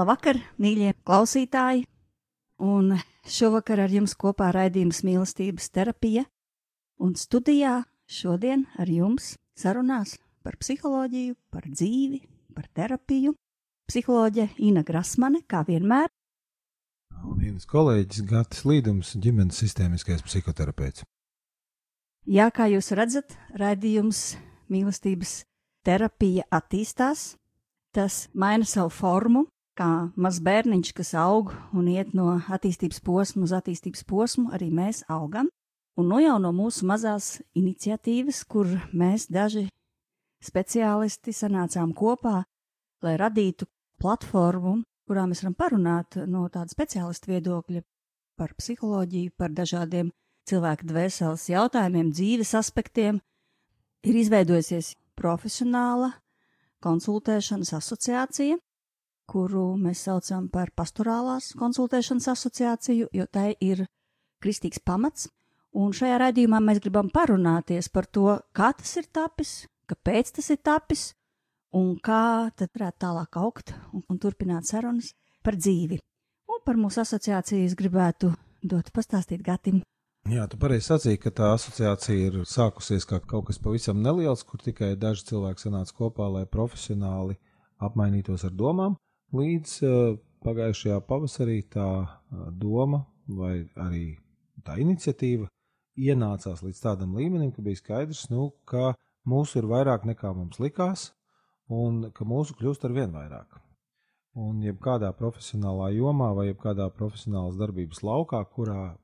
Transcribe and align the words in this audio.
Labvakar, 0.00 0.38
mīļie 0.56 0.94
klausītāji! 1.04 1.82
Un 2.64 2.94
šovakar 3.28 3.82
ar 3.84 3.92
jums 3.92 4.14
kopā 4.16 4.46
raidījums 4.54 5.02
mīlestības 5.04 5.66
terapija. 5.74 6.22
Un 7.04 7.12
studijā 7.20 7.82
šodien 8.08 8.62
ar 8.80 8.88
jums 8.88 9.34
sarunās 9.60 10.14
par 10.40 10.56
psiholoģiju, 10.62 11.36
par 11.52 11.68
dzīvi, 11.68 12.22
par 12.56 12.70
terapiju. 12.72 13.34
Psiholoģe 13.92 14.48
Ina 14.70 14.86
Grasmane, 14.88 15.42
kā 15.44 15.66
vienmēr. 15.68 16.08
Un 17.20 17.36
vienas 17.44 17.68
kolēģis 17.68 18.24
Gatis 18.32 18.64
Līdums, 18.64 19.12
ģimenes 19.20 19.60
sistēmiskais 19.60 20.24
psihoterapeits. 20.24 21.04
Jā, 22.24 22.48
kā 22.48 22.72
jūs 22.72 22.94
redzat, 22.96 23.36
raidījums 23.52 24.38
mīlestības 24.72 25.42
terapija 25.84 26.48
attīstās. 26.48 27.34
Tas 27.92 28.28
maina 28.32 28.64
savu 28.64 28.88
formu, 28.94 29.48
kā 29.80 29.88
mazs 30.20 30.42
bērniņš, 30.44 30.92
kas 30.96 31.14
aug 31.16 31.54
un 31.76 31.88
iet 31.88 32.12
no 32.16 32.34
attīstības 32.52 33.00
posma 33.04 33.46
uz 33.46 33.54
attīstības 33.56 34.04
posmu, 34.08 34.50
arī 34.54 34.68
mēs 34.74 35.04
augam. 35.08 35.48
Un 35.98 36.08
nu 36.12 36.20
jau 36.22 36.36
no 36.40 36.52
mūsu 36.54 36.86
mazās 36.88 37.40
iniciatīvas, 37.58 38.44
kur 38.48 38.68
mēs 38.92 39.26
daži 39.32 39.66
speciālisti 40.44 41.34
sanācām 41.36 41.92
kopā, 41.96 42.42
lai 43.04 43.16
radītu 43.20 43.68
platformu, 44.00 44.80
kurā 45.08 45.26
mēs 45.28 45.42
varam 45.42 45.56
parunāt 45.58 46.20
no 46.30 46.46
tāda 46.52 46.72
speciālista 46.72 47.32
viedokļa 47.32 47.82
par 48.40 48.54
psiholoģiju, 48.56 49.34
par 49.36 49.52
dažādiem 49.52 50.12
cilvēku 50.48 50.88
dvēseles 50.88 51.50
jautājumiem, 51.50 52.12
dzīves 52.14 52.54
aspektiem, 52.56 53.20
ir 54.04 54.16
izveidojusies 54.22 54.94
profesionāla 55.20 56.14
konsultēšanas 56.80 57.74
asociācija, 57.76 58.56
kuru 59.30 59.64
mēs 59.78 60.02
saucam 60.08 60.48
par 60.52 60.72
pastorālās 60.76 61.52
konsultēšanas 61.58 62.28
asociāciju, 62.34 63.10
jo 63.14 63.26
tai 63.30 63.52
ir 63.62 63.84
kristīgs 64.42 64.82
pamats. 64.82 65.28
Un 65.78 65.94
šajā 65.94 66.16
raidījumā 66.18 66.58
mēs 66.66 66.80
gribam 66.82 67.12
parunāties 67.14 67.88
par 67.94 68.08
to, 68.10 68.40
kā 68.56 68.72
tas 68.74 68.96
ir 68.98 69.06
tapis, 69.14 69.52
kāpēc 69.90 70.32
tas 70.40 70.50
ir 70.50 70.58
tapis 70.66 71.12
un 71.78 71.94
kā 72.02 72.50
tad 72.58 72.72
varētu 72.74 73.04
tālāk 73.04 73.38
augt 73.38 73.74
un, 73.94 74.02
un 74.10 74.18
turpināt 74.18 74.66
sarunas 74.66 75.12
par 75.46 75.54
dzīvi. 75.58 76.00
Un 76.50 76.64
par 76.66 76.78
mūsu 76.80 77.04
asociāciju 77.04 77.68
es 77.68 77.76
gribētu 77.78 78.32
dot 78.66 78.90
pastāstīt 78.94 79.44
Gatim. 79.46 79.80
Jā, 80.28 80.44
tu 80.50 80.58
pareizi 80.60 80.90
sacīki, 80.90 81.22
ka 81.24 81.30
tā 81.38 81.52
asociācija 81.54 82.26
ir 82.26 82.42
sākusies 82.46 83.06
kā 83.08 83.22
kaut 83.24 83.46
kas 83.48 83.60
pavisam 83.62 84.02
neliels, 84.04 84.42
kur 84.44 84.60
tikai 84.60 84.92
daži 85.00 85.30
cilvēki 85.30 85.64
sanāca 85.64 85.96
kopā, 85.96 86.26
lai 86.34 86.44
profesionāli 86.50 87.38
apmainītos 87.80 88.44
ar 88.44 88.52
domām. 88.52 88.98
Līdz 89.30 89.76
pagājušajā 90.42 90.96
pavasarī 91.06 91.60
tā 91.70 91.86
doma 92.58 93.04
vai 93.30 93.60
arī 93.78 94.16
tā 94.66 94.74
iniciatīva 94.82 95.46
ienācās 96.00 96.64
līdz 96.64 96.80
tādam 96.82 97.14
līmenim, 97.14 97.52
ka 97.54 97.62
bija 97.62 97.78
skaidrs, 97.78 98.24
nu, 98.32 98.48
ka 98.66 98.94
mūsu 99.28 99.60
ir 99.60 99.68
vairāk 99.70 100.06
nekā 100.08 100.32
mums 100.34 100.58
likās, 100.62 101.10
un 101.70 102.08
ka 102.16 102.26
mūsu 102.26 102.56
kļūst 102.58 102.88
ar 102.88 102.96
vien 102.96 103.14
vairāk. 103.14 103.60
Un 104.40 104.62
jebkādā 104.66 105.12
profesionālā 105.14 105.92
jomā 105.94 106.32
vai 106.34 106.48
jebkādā 106.48 106.88
profesionālas 106.94 107.58
darbības 107.60 108.02
laukā, 108.06 108.42
kurā 108.54 108.96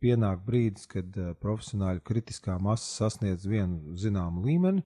pienāk 0.00 0.44
brīdis, 0.44 0.88
kad 0.92 1.16
profesionāļu 1.40 2.04
kritiskā 2.04 2.56
masa 2.60 2.88
sasniedz 3.04 3.48
vienu 3.48 3.96
zināmu 3.96 4.44
līmeni, 4.44 4.84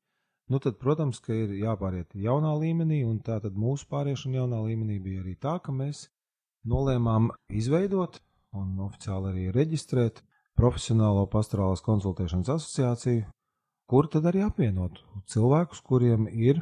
Nu, 0.52 0.60
tad, 0.60 0.76
protams, 0.76 1.22
ka 1.24 1.32
ir 1.32 1.54
jāpāriet 1.56 2.12
jaunā 2.20 2.52
līmenī, 2.60 3.00
un 3.08 3.16
tā 3.24 3.38
tad 3.40 3.56
mūsu 3.56 3.88
pāriešana 3.88 4.42
jaunā 4.42 4.60
līmenī 4.66 4.98
bija 5.00 5.22
arī 5.22 5.38
tā, 5.40 5.56
ka 5.64 5.72
mēs 5.72 6.08
nolēmām 6.68 7.30
izveidot 7.48 8.20
un 8.54 8.76
oficiāli 8.84 9.30
arī 9.30 9.46
reģistrēt 9.56 10.20
profesionālo 10.58 11.24
pastorālās 11.32 11.82
konsultēšanas 11.84 12.52
asociāciju, 12.58 13.24
kur 13.90 14.08
tad 14.12 14.28
arī 14.30 14.44
apvienot 14.44 15.00
cilvēkus, 15.32 15.80
kuriem 15.88 16.28
ir 16.28 16.60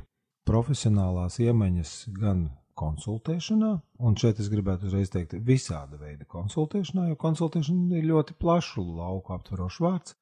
profesionālās 0.48 1.38
iemaņas 1.42 1.97
gan 2.16 2.47
konsultēšanā, 2.78 3.72
un 4.00 4.16
šeit 4.19 4.41
es 4.42 4.48
gribētu 4.53 4.88
uzreiz 4.88 5.10
teikt, 5.12 5.37
visāda 5.47 5.98
veida 6.00 6.26
konsultēšanā, 6.31 7.10
jo 7.10 7.19
konsultēšana 7.21 7.98
ir 7.98 8.09
ļoti 8.09 8.38
plašu 8.41 8.84
lauku 8.97 9.34
aptverošs 9.37 9.82
vārds. 9.84 10.16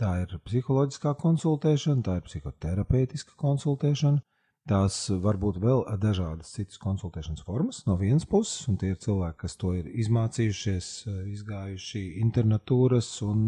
Tā 0.00 0.12
ir 0.24 0.32
psiholoģiskā 0.42 1.12
konsultēšana, 1.20 2.02
tā 2.02 2.16
ir 2.18 2.24
psihoterapeitiska 2.26 3.36
konsultēšana. 3.38 4.22
Tās 4.64 4.96
var 5.20 5.36
būt 5.36 5.58
vēl 5.60 5.82
dažādas 6.00 6.54
citas 6.56 6.80
konsultēšanas 6.80 7.44
formas 7.44 7.82
no 7.84 7.98
vienas 8.00 8.24
puses, 8.24 8.64
un 8.70 8.78
tie 8.80 8.94
ir 8.94 8.98
cilvēki, 9.02 9.36
kas 9.42 9.58
to 9.60 9.74
ir 9.76 9.90
izmācījušies, 9.92 10.88
izgājuši 11.34 12.02
internetūras 12.24 13.10
un 13.28 13.44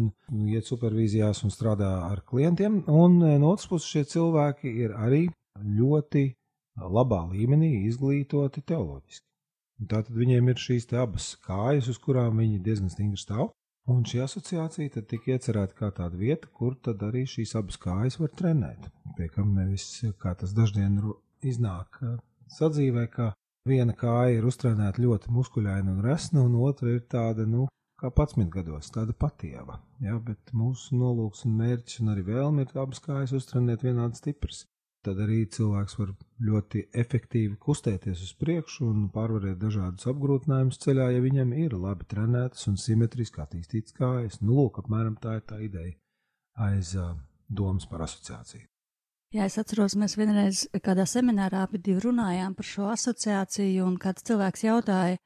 iet 0.53 0.69
supervīzijās 0.69 1.41
un 1.43 1.55
strādā 1.55 1.89
ar 2.05 2.21
klientiem. 2.21 2.83
Un 2.85 3.17
no 3.23 3.49
otras 3.49 3.65
puses 3.71 3.89
šie 3.89 4.05
cilvēki 4.13 4.75
ir 4.85 4.93
arī 4.93 5.23
ļoti 5.57 6.27
labā 6.77 7.23
līmenī 7.33 7.73
izglītoti 7.89 8.61
teoloģiski. 8.61 9.25
Tātad 9.89 10.13
viņiem 10.13 10.53
ir 10.53 10.61
šīs 10.61 10.87
abas 10.93 11.33
kājas, 11.41 11.89
uz 11.89 11.97
kurām 12.01 12.39
viņi 12.39 12.61
diezgan 12.61 12.93
stingri 12.93 13.19
stāv. 13.19 13.49
Un 13.87 14.01
šī 14.03 14.19
asociācija 14.19 15.01
tika 15.07 15.31
iecerēta 15.31 15.77
kā 15.77 15.89
tāda 15.95 16.19
vieta, 16.19 16.49
kur 16.59 16.75
arī 17.07 17.23
šīs 17.23 17.55
abas 17.55 17.79
kājas 17.79 18.19
var 18.19 18.33
trenēt. 18.35 18.89
Piekam 19.15 19.53
nevis, 19.55 20.03
kā 20.19 20.33
tas 20.35 20.51
daždien 20.57 20.99
iznāk 21.41 22.01
sadzīvē, 22.57 23.05
ka 23.13 23.31
viena 23.67 23.95
kāja 23.95 24.37
ir 24.37 24.47
uztrenēta 24.47 25.01
ļoti 25.03 25.31
muskuļaina 25.31 25.93
un 25.93 26.03
resna, 26.03 26.43
un 26.43 26.59
otra 26.67 26.97
ir 26.97 27.05
tāda, 27.07 27.47
nu, 27.47 27.69
kā 28.01 28.11
11 28.11 28.51
gados, 28.51 28.91
tāda 28.91 29.15
patieva. 29.15 29.79
Ja, 30.03 30.19
bet 30.19 30.51
mūsu 30.51 30.99
nolūks 30.99 31.45
un 31.47 31.55
mērķis 31.61 32.03
un 32.03 32.11
arī 32.11 32.27
vēlme 32.27 32.67
ir 32.67 32.81
abas 32.83 32.99
kājas 33.07 33.35
uztrenēt 33.39 33.87
vienādi 33.87 34.19
stipras 34.19 34.65
tad 35.07 35.19
arī 35.23 35.41
cilvēks 35.55 35.97
var 35.99 36.13
ļoti 36.43 36.83
efektīvi 37.03 37.55
kustēties 37.63 38.23
uz 38.25 38.33
priekšu 38.41 38.87
un 38.87 39.05
pārvarēt 39.13 39.59
dažādus 39.61 40.09
apgrūtinājumus 40.11 40.81
ceļā, 40.83 41.09
ja 41.15 41.23
viņam 41.23 41.53
ir 41.57 41.75
labi 41.79 42.07
trenētas 42.11 42.67
un 42.71 42.77
simetriski 42.81 43.41
attīstītas 43.43 43.95
kājas. 43.97 44.41
Nu, 44.43 44.59
lūk, 44.59 44.81
apmēram 44.83 45.15
tā 45.23 45.39
ir 45.39 45.45
tā 45.47 45.61
ideja 45.63 45.95
aiz 46.67 46.95
uh, 46.97 47.13
domas 47.47 47.85
par 47.87 48.03
asociāciju. 48.07 48.65
Jā, 49.35 49.43
es 49.43 49.57
atceros, 49.59 49.97
mēs 49.99 50.15
vienreiz 50.15 50.63
kādā 50.83 51.03
seminārā 51.07 51.65
abi 51.65 51.81
runājām 51.99 52.55
par 52.55 52.65
šo 52.65 52.87
asociāciju, 52.93 53.83
un 53.83 53.97
kāds 53.99 54.23
cilvēks 54.23 54.63
jautāja, 54.63 55.17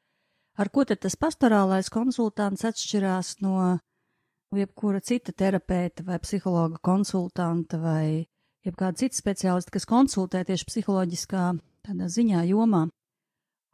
ar 0.58 0.70
ko 0.74 0.86
tad 0.90 1.04
tas 1.06 1.16
pastorālais 1.16 1.90
konsultants 1.94 2.66
atšķirās 2.66 3.36
no 3.46 3.78
jebkura 4.58 5.00
cita 5.00 5.32
terapeita 5.32 6.04
vai 6.04 6.18
psihologa 6.20 6.82
konsultanta 6.82 7.78
vai 7.78 8.26
jeb 8.66 8.78
kāda 8.78 9.02
cita 9.02 9.18
speciālista, 9.18 9.74
kas 9.74 9.88
konsultē 9.90 10.44
tieši 10.48 10.68
psiholoģiskā 10.70 11.46
tādā 11.88 12.10
ziņā 12.12 12.44
jomā. 12.50 12.88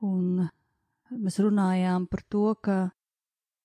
Un 0.06 0.48
mēs 1.12 1.40
runājām 1.42 2.08
par 2.12 2.24
to, 2.30 2.52
ka 2.62 2.78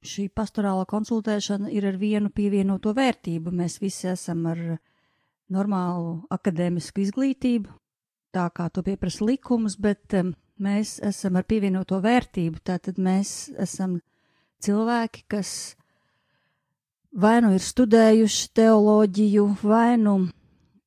šī 0.02 0.28
pastorāla 0.34 0.86
konsultēšana 0.90 1.70
ir 1.70 1.86
ar 1.86 1.98
vienu 2.00 2.32
pievienoto 2.34 2.94
vērtību. 2.96 3.52
Mēs 3.54 3.78
visi 3.82 4.08
esam 4.10 4.46
ar 4.50 4.62
normālu 5.52 6.22
akadēmisku 6.32 7.04
izglītību, 7.04 7.70
tā 8.34 8.48
kā 8.54 8.68
to 8.72 8.82
pieprasa 8.86 9.26
likums, 9.28 9.76
bet 9.76 10.16
um, 10.18 10.32
mēs 10.62 10.96
esam 11.04 11.36
ar 11.38 11.46
pievienoto 11.46 12.00
vērtību. 12.02 12.62
Tātad 12.64 12.98
mēs 12.98 13.52
esam 13.60 14.00
cilvēki, 14.64 15.26
kas 15.30 15.76
vai 17.12 17.40
nu 17.44 17.52
ir 17.54 17.62
studējuši 17.62 18.52
teoloģiju, 18.56 19.48
vai 19.62 19.98
nu 20.00 20.16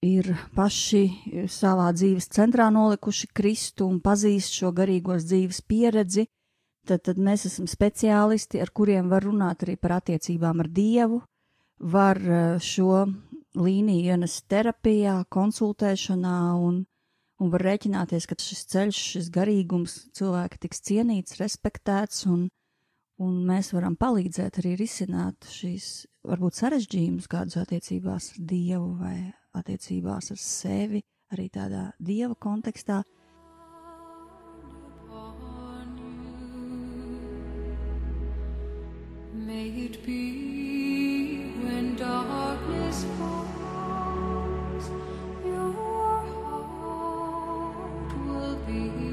ir 0.05 0.31
paši 0.55 1.03
savā 1.51 1.89
dzīves 1.95 2.29
centrā 2.33 2.69
nolikuši 2.73 3.29
Kristu 3.33 3.89
un 3.89 3.99
pazīst 4.03 4.55
šo 4.59 4.71
garīgos 4.75 5.25
dzīves 5.27 5.61
pieredzi, 5.67 6.27
tad, 6.85 7.03
tad 7.07 7.19
mēs 7.21 7.47
esam 7.49 7.67
speciālisti, 7.69 8.61
ar 8.61 8.71
kuriem 8.75 9.09
var 9.11 9.25
runāt 9.25 9.65
arī 9.65 9.77
par 9.81 9.97
attiecībām 9.99 10.61
ar 10.63 10.69
Dievu, 10.69 11.21
var 11.79 12.21
eh, 12.21 12.57
šo 12.61 13.05
līniju 13.55 14.11
ienest 14.11 14.45
terapijā, 14.51 15.21
konsultēšanā 15.31 16.39
un, 16.59 16.83
un 17.39 17.53
var 17.53 17.65
rēķināties, 17.69 18.27
ka 18.29 18.37
šis 18.39 18.65
ceļš, 18.73 18.99
šis 19.15 19.31
garīgums 19.33 19.97
cilvēki 20.17 20.61
tiks 20.65 20.83
cienīts, 20.89 21.39
respektēts 21.39 22.25
un, 22.31 22.49
un 23.23 23.39
mēs 23.47 23.71
varam 23.75 23.95
palīdzēt 23.99 24.59
arī 24.61 24.75
risināt 24.79 25.47
šīs 25.51 26.05
varbūt 26.27 26.59
sarežģījumus 26.59 27.31
kādus 27.31 27.59
attiecībās 27.63 28.33
ar 28.35 28.45
Dievu 28.51 28.91
vai 28.99 29.17
attiecībās 29.55 30.31
ar 30.33 30.39
sevi, 30.41 31.01
arī 31.33 31.49
tādā 31.53 31.91
Dieva 31.99 32.35
kontekstā. 32.35 33.03
May 39.45 39.69
it 39.85 40.03
be 40.05 41.53
when 41.63 41.95
darkness 41.95 43.05
falls, 43.17 44.89
your 45.45 45.71
heart 45.73 46.27
will 48.25 48.57
be 48.65 49.04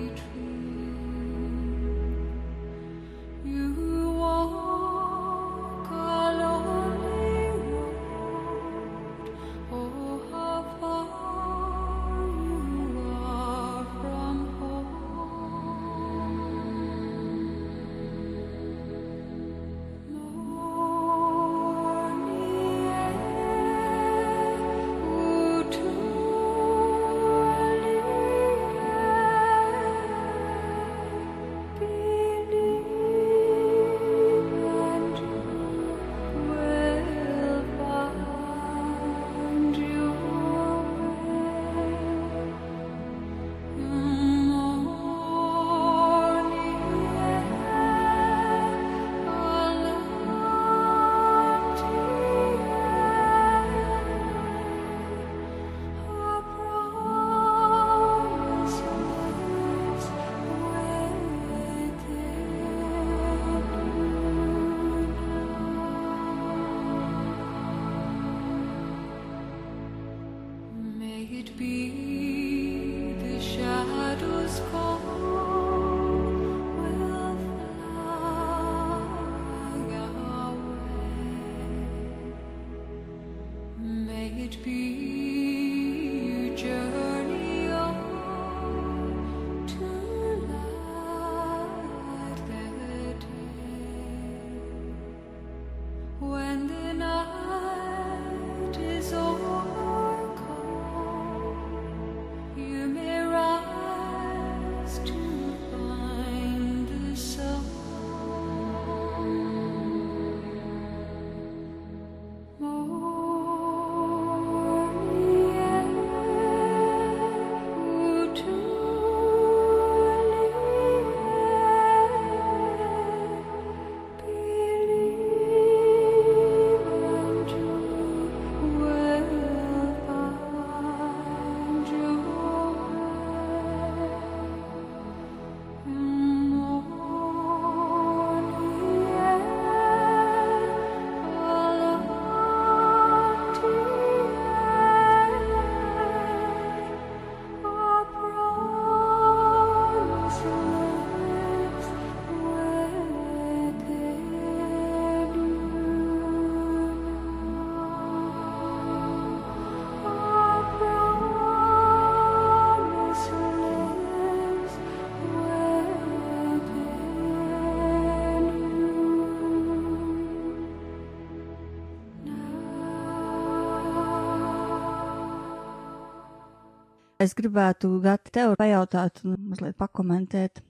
Es 177.22 177.36
gribētu 177.38 177.88
Gati 178.02 178.32
tev 178.34 178.56
pajautāt 178.58 179.20
un 179.22 179.36
mazliet 179.52 179.76
pakomentēt, 179.79 180.62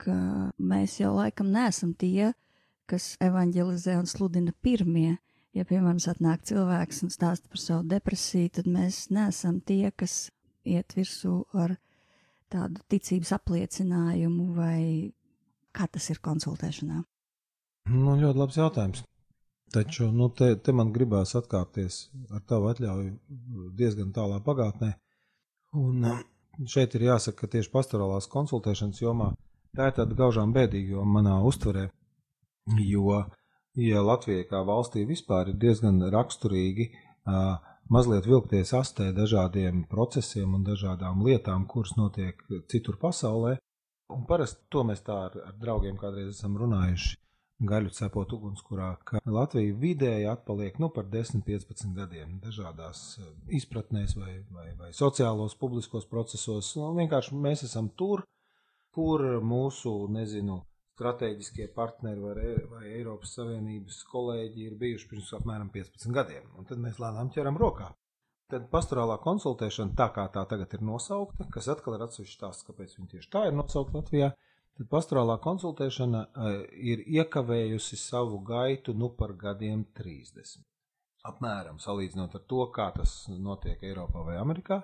ka 0.00 0.14
mēs 0.56 0.94
jau 1.02 1.10
laikam 1.16 1.50
neesam 1.52 1.92
tie, 1.98 2.30
kas 2.88 3.14
evanģelizē 3.20 3.98
un 4.00 4.08
sludina 4.08 4.54
pirmie. 4.64 5.18
Ja 5.56 5.64
pie 5.68 5.80
manis 5.80 6.08
atnāk 6.08 6.44
cilvēks 6.48 7.02
un 7.04 7.12
stāsta 7.12 7.50
par 7.52 7.60
savu 7.60 7.84
depresiju, 7.90 8.54
tad 8.58 8.70
mēs 8.72 9.06
neesam 9.12 9.60
tie, 9.64 9.90
kas 9.92 10.30
iet 10.64 10.96
virsū 10.96 11.42
ar 11.56 11.76
tādu 12.52 12.80
ticības 12.92 13.34
apliecinājumu 13.36 14.50
vai 14.56 14.80
kā 15.76 15.88
tas 15.92 16.08
ir 16.12 16.20
konsultēšanā. 16.24 17.02
Nu, 17.92 18.16
ļoti 18.16 18.40
labs 18.40 18.60
jautājums. 18.60 19.04
Taču 19.72 20.08
nu, 20.14 20.28
te, 20.32 20.54
te 20.56 20.72
man 20.72 20.92
gribās 20.94 21.34
atkāpties 21.36 22.06
ar 22.30 22.44
tavu 22.48 22.70
atļauju 22.70 23.72
diezgan 23.76 24.12
tālā 24.14 24.38
pagātnē. 24.46 24.94
Un 25.76 26.06
um, 26.08 26.22
šeit 26.72 26.94
ir 26.96 27.08
jāsaka, 27.10 27.42
ka 27.42 27.52
tieši 27.56 27.72
pastorālās 27.72 28.30
konsultēšanas 28.32 29.02
jomā 29.02 29.32
tā 29.76 29.90
ir 29.90 29.96
tāda 29.98 30.16
gaužām 30.16 30.54
bēdīga 30.56 30.96
joma 30.96 31.20
manā 31.20 31.36
uztverē. 31.44 31.88
Jo, 32.80 33.22
ja 33.78 34.02
Latvijai 34.02 34.46
kā 34.50 34.62
valstī 34.66 35.04
vispār 35.08 35.52
ir 35.52 35.58
diezgan 35.62 36.00
raksturīgi 36.12 36.88
uh, 36.90 37.58
mazliet 37.92 38.26
vilkties 38.26 38.72
astē 38.74 39.12
dažādiem 39.14 39.84
procesiem 39.90 40.56
un 40.56 40.64
dažādām 40.66 41.22
lietām, 41.26 41.68
kuras 41.70 41.94
notiek 41.98 42.40
citur 42.72 42.98
pasaulē, 43.02 43.56
un 44.14 44.26
parasti 44.26 44.66
to 44.72 44.82
mēs 44.88 45.04
tā 45.06 45.18
ar, 45.28 45.38
ar 45.50 45.54
draugiem 45.60 46.00
kādreiz 46.00 46.32
esam 46.34 46.56
runājuši. 46.58 47.14
Gaļu 47.64 47.90
cepot 47.96 48.32
ugunskurā, 48.36 48.90
ka 49.08 49.20
Latvija 49.24 49.74
vidēji 49.80 50.28
atpaliek 50.28 50.78
nu, 50.82 50.90
par 50.92 51.08
10-15 51.12 51.94
gadiem 51.96 52.38
dažādās 52.44 53.02
eh, 53.20 53.28
izpratnēs 53.58 54.16
vai, 54.18 54.38
vai, 54.52 54.68
vai 54.78 54.92
sociālos, 54.96 55.56
publiskos 55.58 56.08
procesos. 56.10 56.74
Nu, 56.76 56.92
vienkārši 56.98 57.36
mēs 57.40 57.64
esam 57.68 57.88
tur, 57.96 58.26
kur 58.96 59.24
mūsu, 59.44 59.94
nezinu, 60.12 60.62
strateģiskie 60.96 61.68
partneri 61.76 62.22
vai, 62.22 62.50
vai 62.72 62.82
Eiropas 62.96 63.34
Savienības 63.36 64.00
kolēģi 64.08 64.66
ir 64.70 64.76
bijuši 64.80 65.08
pirms 65.10 65.32
apmēram 65.36 65.68
15 65.72 66.12
gadiem. 66.16 66.48
Un 66.56 66.68
tad 66.68 66.80
mēs 66.80 67.00
lēnām 67.02 67.32
ķeram 67.34 67.58
rokā. 67.60 67.90
Tad 68.52 68.68
pastorālā 68.70 69.16
konsultēšana, 69.24 69.96
tā 69.98 70.06
kā 70.14 70.28
tā 70.32 70.44
tagad 70.48 70.76
ir 70.76 70.84
nosaukta, 70.86 71.48
kas 71.52 71.66
atkal 71.72 71.96
ir 71.96 72.04
atsevišķs 72.06 72.36
stāsts, 72.38 72.66
kāpēc 72.68 72.94
viņa 72.94 73.08
tieši 73.12 73.30
tā 73.32 73.42
ir 73.48 73.56
nosaukta 73.58 73.98
Latvijā, 73.98 74.30
tad 74.76 74.90
pastorālā 74.92 75.38
konsultēšana 75.44 76.22
uh, 76.26 76.58
ir 76.92 77.04
iekavējusi 77.20 77.98
savu 78.00 78.42
gaitu 78.44 78.94
nu 78.94 79.10
par 79.18 79.32
gadiem 79.40 79.86
30. 79.96 80.60
Apmēram 81.26 81.80
salīdzinot 81.82 82.36
ar 82.38 82.44
to, 82.46 82.66
kā 82.74 82.90
tas 82.94 83.24
notiek 83.28 83.82
Eiropā 83.82 84.22
vai 84.26 84.36
Amerikā. 84.38 84.82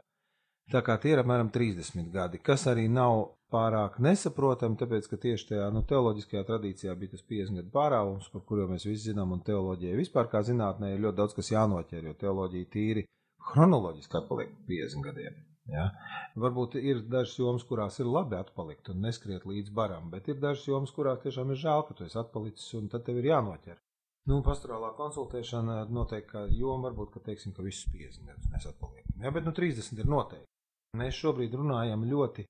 Tā 0.73 0.81
kā 0.87 0.97
tie 1.03 1.13
ir 1.15 1.21
apmēram 1.23 1.51
30 1.55 2.11
gadi, 2.15 2.41
kas 2.43 2.65
arī 2.71 2.89
nav 2.89 3.27
pārāk 3.53 3.99
nesaprotami, 4.03 4.79
tāpēc, 4.81 5.09
ka 5.11 5.19
tieši 5.21 5.49
tajā 5.51 5.69
nu, 5.75 5.83
teoloģiskajā 5.89 6.43
tradīcijā 6.49 6.95
bija 6.99 7.15
tas 7.15 7.25
50 7.29 7.61
gadu 7.61 7.73
pārāvums, 7.75 8.31
par 8.33 8.45
kuru 8.49 8.69
mēs 8.71 8.87
visi 8.89 9.11
zinām, 9.11 9.35
un 9.37 9.45
teoloģija 9.45 9.99
vispār 9.99 10.31
kā 10.33 10.43
zinātnē 10.47 10.95
ir 10.95 11.03
ļoti 11.05 11.21
daudz 11.21 11.37
kas 11.37 11.53
jānoķer, 11.53 12.09
jo 12.09 12.19
teoloģija 12.25 12.71
tīri 12.77 13.07
chronoloģiski 13.53 14.23
atpaliek 14.23 14.55
50 14.71 15.09
gadiem. 15.11 15.41
Ja? 15.71 15.89
Varbūt 16.43 16.75
ir 16.81 17.05
dažas 17.07 17.39
jomas, 17.39 17.65
kurās 17.69 17.99
ir 18.03 18.11
labi 18.11 18.39
atpalikt 18.39 18.91
un 18.91 19.03
neskriet 19.05 19.47
līdz 19.47 19.71
baram, 19.75 20.11
bet 20.11 20.29
ir 20.33 20.41
dažas 20.43 20.67
jomas, 20.67 20.93
kurās 20.95 21.23
tiešām 21.23 21.53
ir 21.55 21.61
žēl, 21.63 21.85
ka 21.87 21.97
tu 21.99 22.07
esi 22.07 22.19
atpalicis 22.19 22.75
un 22.79 22.89
tad 22.93 23.07
tev 23.07 23.21
ir 23.21 23.31
jānoķer. 23.31 23.79
Nu, 24.31 24.39
pastorālā 24.47 24.93
konsultēšana 24.95 25.81
noteikti, 25.91 26.31
ka 26.31 26.45
joma 26.55 26.89
varbūt, 26.89 27.11
ka 27.15 27.23
teiksim, 27.29 27.55
ka 27.57 27.65
visus 27.67 27.89
50 27.91 28.29
gadus 28.31 28.51
mēs 28.53 28.69
atpaliekam. 28.71 29.17
Ja, 29.25 29.33
bet 29.35 29.47
nu 29.47 29.55
30 29.55 29.99
ir 29.99 30.11
noteikti. 30.11 30.47
Mēs 30.99 31.19
šobrīd 31.19 31.57
runājam 31.59 32.05
ļoti 32.07 32.45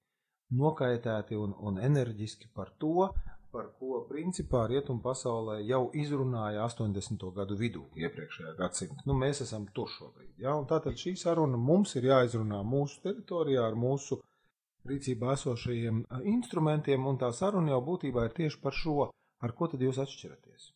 nokaitēti 0.58 1.38
un, 1.40 1.54
un 1.64 1.78
enerģiski 1.80 2.50
par 2.52 2.74
to, 2.82 3.08
par 3.52 3.68
ko 3.78 4.00
principā 4.08 4.62
rietumu 4.70 5.02
pasaulē 5.04 5.58
jau 5.68 5.82
izrunāja 6.02 6.64
80. 6.64 7.24
gadu 7.36 7.56
vidū 7.60 7.84
iepriekšējā 8.00 8.52
gadsimta. 8.58 9.04
Nu, 9.08 9.16
mēs 9.22 9.42
esam 9.44 9.66
tur 9.76 9.90
šobrīd. 9.92 10.34
Ja? 10.40 10.54
Tātad 10.70 10.96
šī 11.02 11.14
saruna 11.20 11.60
mums 11.70 11.92
ir 12.00 12.08
jāizrunā 12.08 12.62
mūsu 12.74 13.02
teritorijā 13.06 13.64
ar 13.68 13.76
mūsu 13.84 14.22
rīcībā 14.88 15.34
esošajiem 15.36 16.04
instrumentiem, 16.34 17.06
un 17.06 17.20
tā 17.20 17.30
saruna 17.36 17.74
jau 17.74 17.82
būtībā 17.90 18.24
ir 18.28 18.38
tieši 18.38 18.62
par 18.62 18.78
šo, 18.82 19.10
ar 19.44 19.56
ko 19.58 19.68
tad 19.72 19.84
jūs 19.84 20.00
atšķiraties. 20.06 20.70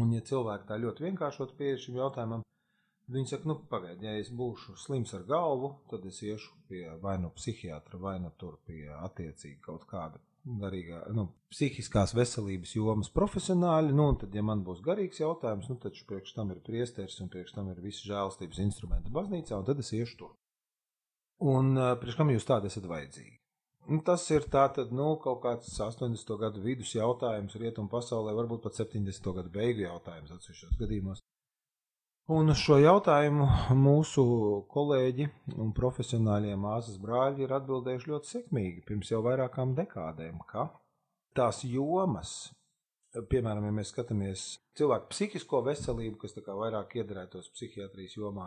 Un 0.00 0.14
ja 0.16 0.24
cilvēki 0.24 0.70
tā 0.70 0.78
ļoti 0.80 1.08
vienkāršot 1.08 1.58
pie 1.58 1.74
šim 1.84 2.00
jautājumam, 2.00 2.46
Viņi 3.10 3.26
saka, 3.26 3.48
nu, 3.50 3.54
pagaidi, 3.70 4.06
ja 4.06 4.12
es 4.22 4.28
būšu 4.40 4.76
slims 4.78 5.10
ar 5.18 5.24
galvu, 5.26 5.72
tad 5.90 6.04
es 6.06 6.20
iešu 6.22 6.52
pie 6.70 6.84
vai 7.02 7.16
nu 7.18 7.32
psihiatra, 7.34 7.98
vai 7.98 8.12
nu 8.22 8.30
tur 8.38 8.60
pie 8.68 8.84
attiecīgi 8.86 9.56
kaut 9.64 9.88
kāda 9.90 10.20
garīgā, 10.44 11.00
nu, 11.16 11.26
psihiskās 11.52 12.14
veselības 12.16 12.74
jomas 12.76 13.10
profesionāļi. 13.12 13.92
Nu, 13.96 14.10
tad, 14.20 14.34
ja 14.34 14.44
man 14.46 14.64
būs 14.66 14.82
garīgs 14.84 15.20
jautājums, 15.20 15.68
nu, 15.70 15.76
tad 15.82 15.98
priekš 16.08 16.34
tam 16.36 16.52
ir 16.54 16.62
priesteris 16.66 17.20
un 17.20 17.28
priekš 17.32 17.56
tam 17.58 17.68
ir 17.72 17.82
visi 17.84 18.08
žēlstības 18.08 18.62
instrumenti 18.64 19.12
baznīcā, 19.14 19.58
un 19.58 19.68
tad 19.68 19.82
es 19.82 19.92
iešu 19.96 20.16
tur. 20.22 20.32
Un 21.40 21.76
priekš 22.00 22.18
kam 22.18 22.32
jūs 22.32 22.48
tādi 22.48 22.68
esat 22.72 22.88
vajadzīgi? 22.88 23.36
Nu, 23.90 24.02
tas 24.04 24.26
ir 24.30 24.44
tātad, 24.52 24.92
nu, 24.92 25.14
kaut 25.24 25.40
kāds 25.44 25.72
80. 25.72 26.36
gadu 26.40 26.62
vidus 26.62 26.92
jautājums 26.94 27.56
rietumu 27.58 27.88
pasaulē, 27.92 28.34
varbūt 28.36 28.66
pat 28.66 28.76
70. 28.76 29.32
gadu 29.38 29.52
beigu 29.54 29.86
jautājums 29.86 30.34
atsevišķos 30.36 30.76
gadījumos. 30.82 31.24
Un 32.30 32.52
uz 32.52 32.60
šo 32.62 32.76
jautājumu 32.78 33.46
mūsu 33.74 34.22
kolēģi 34.70 35.24
un 35.58 35.72
profesionāļie 35.74 36.52
māsas 36.62 37.00
brāļi 37.02 37.42
ir 37.42 37.54
atbildējuši 37.56 38.10
ļoti 38.12 38.30
sekmīgi 38.36 38.84
pirms 38.86 39.10
jau 39.10 39.18
vairākām 39.24 39.72
dekādēm, 39.74 40.36
ka 40.46 40.68
tās 41.34 41.64
jomas, 41.66 42.52
piemēram, 43.32 43.66
ja 43.66 43.74
mēs 43.80 43.90
skatāmies 43.90 44.44
cilvēku 44.78 45.10
psihisko 45.10 45.64
veselību, 45.72 46.20
kas 46.22 46.38
vairāk 46.46 47.00
iederētos 47.02 47.50
psihiatrijas 47.56 48.14
jomā 48.20 48.46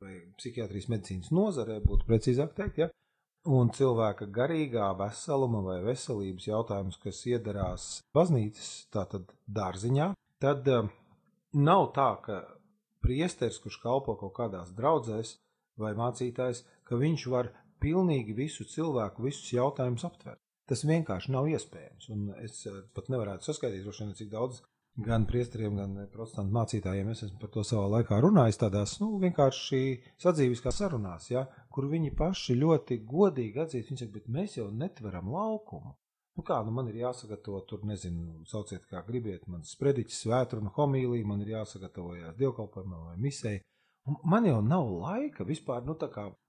vai 0.00 0.16
psihiatrijas 0.40 0.88
medicīnas 0.88 1.28
nozarē, 1.28 1.82
būtu 1.84 2.08
precīzāk 2.08 2.56
teikt, 2.56 2.80
ja, 2.80 2.90
un 3.44 3.68
cilvēka 3.76 4.32
garīgā 4.32 4.88
veseluma 5.04 5.60
vai 5.68 5.82
veselības 5.84 6.48
jautājums, 6.48 6.96
kas 7.04 7.26
iedarās 7.28 7.90
baznīcas, 8.16 8.70
tātad 8.94 9.36
dārziņā, 9.44 10.14
tad 10.40 10.72
uh, 10.72 10.88
nav 11.52 11.90
tā, 11.92 12.14
ka 12.24 12.46
priesteris, 13.08 13.60
kurš 13.64 13.80
kalpo 13.82 14.18
kaut 14.20 14.36
kādās 14.36 14.74
draudzēs, 14.76 15.38
vai 15.80 15.94
mācītājs, 15.96 16.64
ka 16.84 17.00
viņš 17.00 17.26
var 17.32 17.52
pilnīgi 17.82 18.34
visu 18.36 18.66
cilvēku, 18.68 19.24
visus 19.28 19.52
jautājumus 19.54 20.06
aptvert. 20.08 20.42
Tas 20.68 20.84
vienkārši 20.84 21.32
nav 21.32 21.48
iespējams. 21.48 22.10
Un 22.12 22.26
es 22.44 22.60
eh, 22.68 22.82
pat 22.94 23.08
nevarētu 23.12 23.48
saskaitīt, 23.48 23.86
vien, 23.86 24.16
cik 24.18 24.32
daudz 24.34 24.60
gan 25.06 25.24
priesteriem, 25.30 25.78
gan 25.78 25.94
protestantu 26.12 26.54
mācītājiem 26.56 27.12
es 27.12 27.22
esmu 27.28 27.38
par 27.40 27.52
to 27.54 27.62
savā 27.66 27.86
laikā 27.94 28.18
runājis 28.20 28.58
tādās, 28.64 28.96
nu, 29.02 29.12
vienkārši 29.22 29.80
sadzīviskās 30.20 30.80
sarunās, 30.82 31.30
ja, 31.30 31.46
kur 31.72 31.86
viņi 31.92 32.10
paši 32.18 32.58
ļoti 32.58 33.00
godīgi 33.06 33.62
atzīst, 33.62 33.92
viņi 33.92 34.02
saka, 34.02 34.14
bet 34.18 34.28
mēs 34.34 34.58
jau 34.58 34.66
netveram 34.74 35.30
laukumu. 35.32 35.94
Nu 36.38 36.44
kā, 36.46 36.60
nu 36.62 36.70
man 36.70 36.86
ir 36.86 37.00
jāsagatavo 37.00 37.64
tur, 37.66 37.80
nezinu, 37.88 38.44
sauciet 38.46 38.84
kā 38.86 39.00
gribiet, 39.06 39.48
man 39.50 39.64
sprediķis, 39.66 40.20
svētruna, 40.22 40.70
homīlija, 40.76 41.26
man 41.26 41.40
ir 41.42 41.56
jāsagatavojās 41.56 42.36
dievkalpojumam 42.38 43.08
vai. 43.08 43.56
Un 44.06 44.20
man 44.22 44.46
jau 44.46 44.60
nav 44.62 44.86
laika 45.02 45.44
vispār, 45.44 45.82
nu 45.82 45.96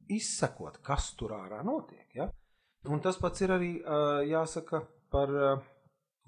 izsekot, 0.10 0.78
kas 0.86 1.10
tur 1.18 1.34
ārā 1.40 1.64
notiek, 1.66 2.06
ja? 2.14 2.30
Un 2.86 3.02
tas 3.02 3.18
pats 3.18 3.42
ir 3.42 3.52
arī 3.56 3.72
jāsaka 4.30 4.84
par 5.10 5.34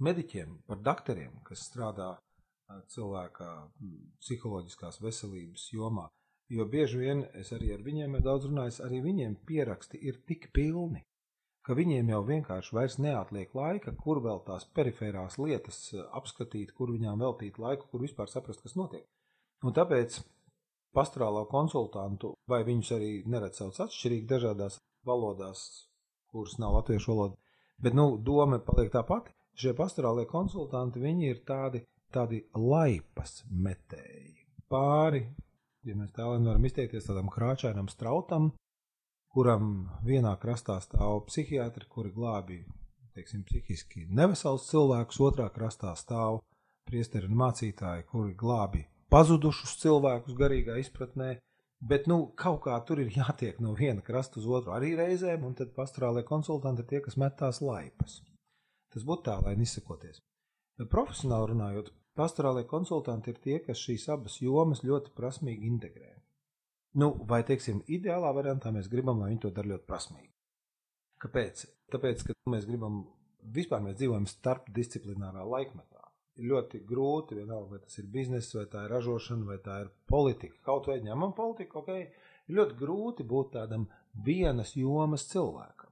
mediķiem, 0.01 0.57
par 0.65 0.81
dakteriem, 0.81 1.37
kas 1.45 1.67
strādā 1.69 2.15
cilvēka 2.89 3.47
psiholoģiskās 4.23 4.99
veselības 5.05 5.69
jomā. 5.75 6.07
Jo 6.51 6.65
bieži 6.65 6.97
vien 6.99 7.23
es 7.37 7.53
arī 7.55 7.71
ar 7.77 7.85
viņiem 7.85 8.17
esmu 8.17 8.25
daudz 8.25 8.49
runājis, 8.49 8.81
arī 8.83 8.99
viņiem 9.05 9.37
pieraksti 9.47 10.01
ir 10.01 10.17
tik 10.27 10.49
pilni, 10.51 11.05
ka 11.65 11.75
viņiem 11.77 12.09
jau 12.11 12.21
vienkārši 12.27 12.75
vairs 12.75 12.97
neatliek 13.01 13.53
laika, 13.57 13.93
kur 14.03 14.21
vēl 14.25 14.41
tās 14.47 14.65
perifērās 14.77 15.37
lietas 15.41 15.81
eh, 15.93 16.05
apskatīt, 16.17 16.73
kur 16.77 16.93
viņām 16.95 17.21
veltīt 17.21 17.59
laiku, 17.61 17.89
kur 17.91 18.05
vispār 18.05 18.31
saprast, 18.31 18.63
kas 18.65 18.77
notiek. 18.79 19.05
Un 19.61 19.75
tāpēc 19.77 20.17
pastorālo 20.95 21.45
konsultantu, 21.51 22.33
vai 22.49 22.63
viņus 22.67 22.95
arī 22.97 23.11
neredz 23.29 23.61
sauc 23.61 23.77
atšķirīgi 23.85 24.27
dažādās 24.31 24.79
valodās, 25.07 25.61
kuras 26.31 26.57
nav 26.61 26.79
latviešu 26.79 27.13
valoda, 27.13 27.37
bet, 27.81 27.95
nu, 27.97 28.15
doma 28.17 28.59
paliek 28.65 28.91
tā 28.93 29.05
pati. 29.07 29.33
Šie 29.61 29.73
pastorālie 29.75 30.23
konsultanti, 30.29 31.01
viņi 31.03 31.27
ir 31.27 31.41
tādi, 31.45 31.81
tādi 32.15 32.39
laipas 32.55 33.41
metēji. 33.51 34.47
Pāri, 34.71 35.25
ja 35.83 35.95
mēs 35.99 36.13
tā 36.15 36.25
varam 36.25 36.65
izteikties, 36.65 37.09
tādam 37.09 37.29
krāčainam 37.29 37.89
strautam, 37.91 38.53
kuram 39.33 39.89
vienā 40.05 40.35
krastā 40.41 40.77
stāv 40.83 41.25
psihiatri, 41.27 41.87
kuri 41.89 42.11
glābi 42.15 42.61
teiksim, 43.15 43.43
psihiski 43.47 44.05
neveselus 44.09 44.69
cilvēkus, 44.71 45.19
otrā 45.23 45.47
krastā 45.53 45.93
stāv 45.99 46.41
priesteri 46.87 47.29
un 47.29 47.37
mācītāji, 47.41 48.07
kuri 48.11 48.35
glābi 48.37 48.85
pazudušus 49.11 49.77
cilvēkus 49.83 50.37
garīgā 50.39 50.77
izpratnē. 50.81 51.37
Bet 51.91 52.05
nu, 52.05 52.17
kaut 52.37 52.59
kā 52.67 52.75
tur 52.85 52.99
ir 53.01 53.09
jātiek 53.15 53.57
no 53.63 53.73
viena 53.77 54.03
krasta 54.05 54.37
uz 54.39 54.45
otru 54.45 54.75
arī 54.75 54.91
reizēm, 54.99 55.47
un 55.47 55.55
tad 55.57 55.71
pastorālajie 55.73 56.27
konsultanti 56.27 56.83
ir 56.83 56.89
tie, 56.91 56.99
kas 57.01 57.17
met 57.17 57.39
tās 57.39 57.61
laipas. 57.65 58.19
Tas 58.93 59.05
būtu 59.07 59.25
tā, 59.25 59.39
lai 59.41 59.55
nesakoties. 59.57 60.21
Profesionāli 60.91 61.55
runājot, 61.55 61.89
pastorālajie 62.17 62.69
konsultanti 62.69 63.33
ir 63.33 63.41
tie, 63.41 63.57
kas 63.65 63.81
šīs 63.81 64.05
abas 64.13 64.37
jomas 64.43 64.83
ļoti 64.85 65.15
prasmīgi 65.17 65.71
integrē. 65.73 66.13
Nu, 66.99 67.13
vai, 67.27 67.39
teiksim, 67.47 67.79
ideālā 67.87 68.33
variantā 68.35 68.71
mēs 68.75 68.89
gribam, 68.91 69.21
lai 69.21 69.31
viņi 69.31 69.43
to 69.45 69.51
dara 69.55 69.69
ļoti 69.71 69.87
prasmīgi. 69.87 70.31
Kāpēc? 71.23 71.63
Tāpēc, 71.93 72.23
ka 72.27 72.35
mēs 72.51 72.65
gribam, 72.67 73.03
vispār 73.55 73.83
mēs 73.85 73.95
dzīvojam 73.99 74.25
starpdisciplinārā 74.27 75.45
laikmetā. 75.47 76.01
Ir 76.39 76.49
ļoti 76.51 76.81
grūti, 76.87 77.37
vienalga, 77.39 77.75
vai 77.75 77.79
tas 77.83 77.99
ir 78.01 78.09
bizness, 78.11 78.55
vai 78.55 78.65
tā 78.71 78.85
ir 78.85 78.93
ražošana, 78.95 79.47
vai 79.47 79.57
tā 79.63 79.77
ir 79.85 79.91
politika. 80.09 80.57
Kaut 80.65 80.89
vai 80.91 80.99
ņemam 81.05 81.35
politiku, 81.37 81.79
ok, 81.79 81.93
ir 82.49 82.57
ļoti 82.57 82.77
grūti 82.79 83.27
būt 83.27 83.53
tādam 83.55 83.87
vienas 84.25 84.75
jomas 84.75 85.27
cilvēkam. 85.31 85.91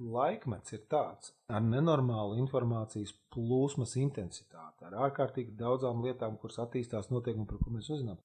Laikmets 0.00 0.72
ir 0.72 0.84
tāds 0.90 1.34
ar 1.52 1.60
nenormālu 1.60 2.38
informācijas 2.40 3.12
plūsmas 3.34 3.96
intensitāti, 4.00 4.86
ar 4.86 4.96
ārkārtīgi 5.08 5.58
daudzām 5.58 6.00
lietām, 6.06 6.38
kuras 6.40 6.62
attīstās 6.62 7.10
notiekumi, 7.12 7.48
par 7.50 7.60
ko 7.60 7.74
mēs 7.74 7.90
uzzinām. 7.92 8.22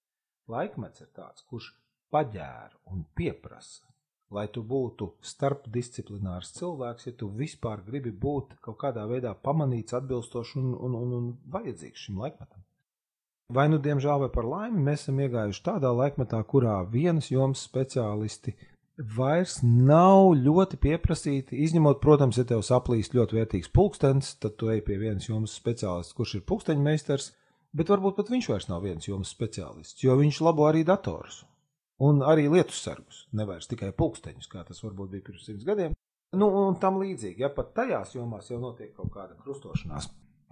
Laikmets 0.52 1.04
ir 1.04 1.10
tāds, 1.18 1.44
kurš 1.50 1.74
paģēra 2.16 2.88
un 2.94 3.04
pieprasa 3.16 3.86
lai 4.34 4.46
tu 4.52 4.64
būtu 4.66 5.12
starpdisciplinārs 5.26 6.54
cilvēks, 6.58 7.10
ja 7.10 7.16
tu 7.20 7.30
vispār 7.42 7.84
gribi 7.86 8.12
būt 8.12 8.58
kaut 8.66 8.80
kādā 8.82 9.06
veidā 9.10 9.34
pamanīts, 9.48 9.96
atbilstošs 9.98 10.56
un, 10.62 10.72
un, 10.74 10.96
un, 11.02 11.18
un 11.20 11.28
vajadzīgs 11.54 12.08
šim 12.08 12.22
laikmetam. 12.24 12.64
Vai 13.54 13.68
nu, 13.70 13.78
diemžēl, 13.78 14.24
vai 14.24 14.32
par 14.34 14.48
laimi, 14.50 14.82
mēs 14.88 15.06
esam 15.06 15.20
iegājuši 15.22 15.66
tādā 15.68 15.92
laikmetā, 15.94 16.40
kurā 16.50 16.80
vienas 16.90 17.30
jomas 17.30 17.62
speciālisti 17.68 18.56
vairs 19.18 19.60
nav 19.62 20.32
ļoti 20.40 20.80
pieprasīti. 20.82 21.60
Izņemot, 21.68 22.02
protams, 22.02 22.40
ja 22.42 22.48
tev 22.50 22.64
saplīst 22.66 23.14
ļoti 23.14 23.38
vērtīgs 23.38 23.74
pulkstenis, 23.76 24.34
tad 24.42 24.58
tu 24.58 24.72
ej 24.74 24.82
pie 24.88 24.98
vienas 24.98 25.30
jomas 25.30 25.54
speciālista, 25.60 26.18
kurš 26.18 26.40
ir 26.40 26.48
pulksteņmeistars, 26.50 27.34
bet 27.78 27.92
varbūt 27.94 28.18
pat 28.18 28.34
viņš 28.34 28.50
vairs 28.50 28.72
nav 28.72 28.88
viens 28.88 29.06
jomas 29.06 29.36
speciālists, 29.36 30.02
jo 30.02 30.18
viņš 30.18 30.42
labo 30.48 30.66
arī 30.66 30.82
datorus 30.88 31.44
un 32.04 32.22
arī 32.26 32.50
lietus 32.52 32.82
sargus, 32.84 33.24
nevis 33.36 33.70
tikai 33.72 33.92
pulksteņus, 33.96 34.50
kā 34.52 34.64
tas 34.68 34.82
varbūt 34.84 35.14
bija 35.14 35.28
pirms 35.30 35.48
simts 35.48 35.68
gadiem. 35.68 35.96
Nu, 36.36 36.50
un 36.66 36.76
tam 36.82 37.00
līdzīgi, 37.00 37.44
ja 37.46 37.50
pat 37.54 37.72
tajās 37.78 38.16
jomās 38.16 38.50
jau 38.52 38.60
notiek 38.60 38.92
kaut 38.96 39.14
kāda 39.14 39.38
krustošanās, 39.40 40.10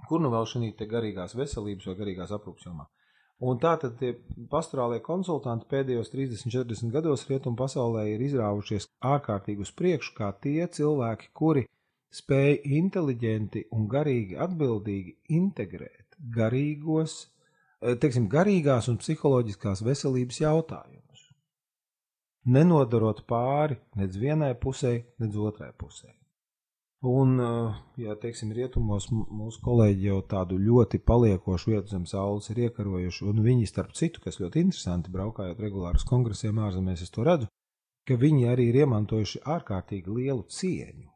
kur 0.08 0.22
nu 0.24 0.32
vēl 0.32 0.48
šī 0.48 0.72
garīgās 0.88 1.36
veselības 1.36 1.90
vai 1.90 1.96
garīgās 2.00 2.32
aprūpas 2.32 2.70
jomā. 2.70 2.88
Un 3.44 3.58
tātad 3.60 3.98
tie 4.00 4.14
pastorālie 4.48 5.02
konsultanti 5.04 5.68
pēdējos 5.68 6.14
30, 6.14 6.48
40 6.54 6.94
gados 6.94 7.26
rietumu 7.28 7.60
pasaulē 7.60 8.06
ir 8.14 8.22
izrāvušies 8.24 8.88
ārkārtīgi 9.04 9.66
uz 9.66 9.74
priekšu, 9.76 10.14
kā 10.16 10.30
tie 10.40 10.64
cilvēki, 10.78 11.32
kuri 11.36 11.66
spēj 12.14 12.62
inteliģenti 12.78 13.66
un 13.76 13.90
garīgi 13.92 14.38
atbildīgi 14.40 15.18
integrēt 15.36 16.16
garīgos, 16.38 17.18
eh, 17.82 17.98
teiksim, 18.00 18.30
garīgās 18.32 18.88
un 18.88 19.02
psiholoģiskās 19.02 19.84
veselības 19.84 20.40
jautājumus 20.46 21.03
nenodarot 22.46 23.24
pāri 23.30 23.80
nec 23.96 24.18
vienai 24.20 24.54
pusē, 24.60 24.98
nec 25.20 25.36
otrai 25.36 25.72
pusē. 25.78 26.12
Un, 27.04 27.40
eh, 27.40 27.80
ja 28.00 28.14
teiksim, 28.16 28.54
rietumos 28.56 29.10
mūsu 29.12 29.60
kolēģi 29.66 30.06
jau 30.08 30.22
tādu 30.34 30.56
ļoti 30.56 31.02
paliekošu 31.04 31.74
vietu 31.74 31.92
zem 31.92 32.06
saules 32.08 32.48
ir 32.54 32.62
iekarojuši, 32.70 33.26
un 33.28 33.42
viņi, 33.44 33.68
starp 33.68 33.92
citu, 33.92 34.22
kas 34.24 34.40
ļoti 34.40 34.64
interesanti, 34.64 35.12
braukājot 35.12 35.60
regulāri 35.60 36.00
uz 36.00 36.06
kongresiem 36.08 36.62
ārzemēs, 36.64 37.04
es 37.04 37.12
to 37.12 37.26
redzu, 37.28 37.50
ka 38.08 38.16
viņi 38.20 38.48
arī 38.54 38.70
ir 38.72 38.80
iemantojuši 38.86 39.44
ārkārtīgi 39.56 40.16
lielu 40.16 40.46
cieņu. 40.48 41.10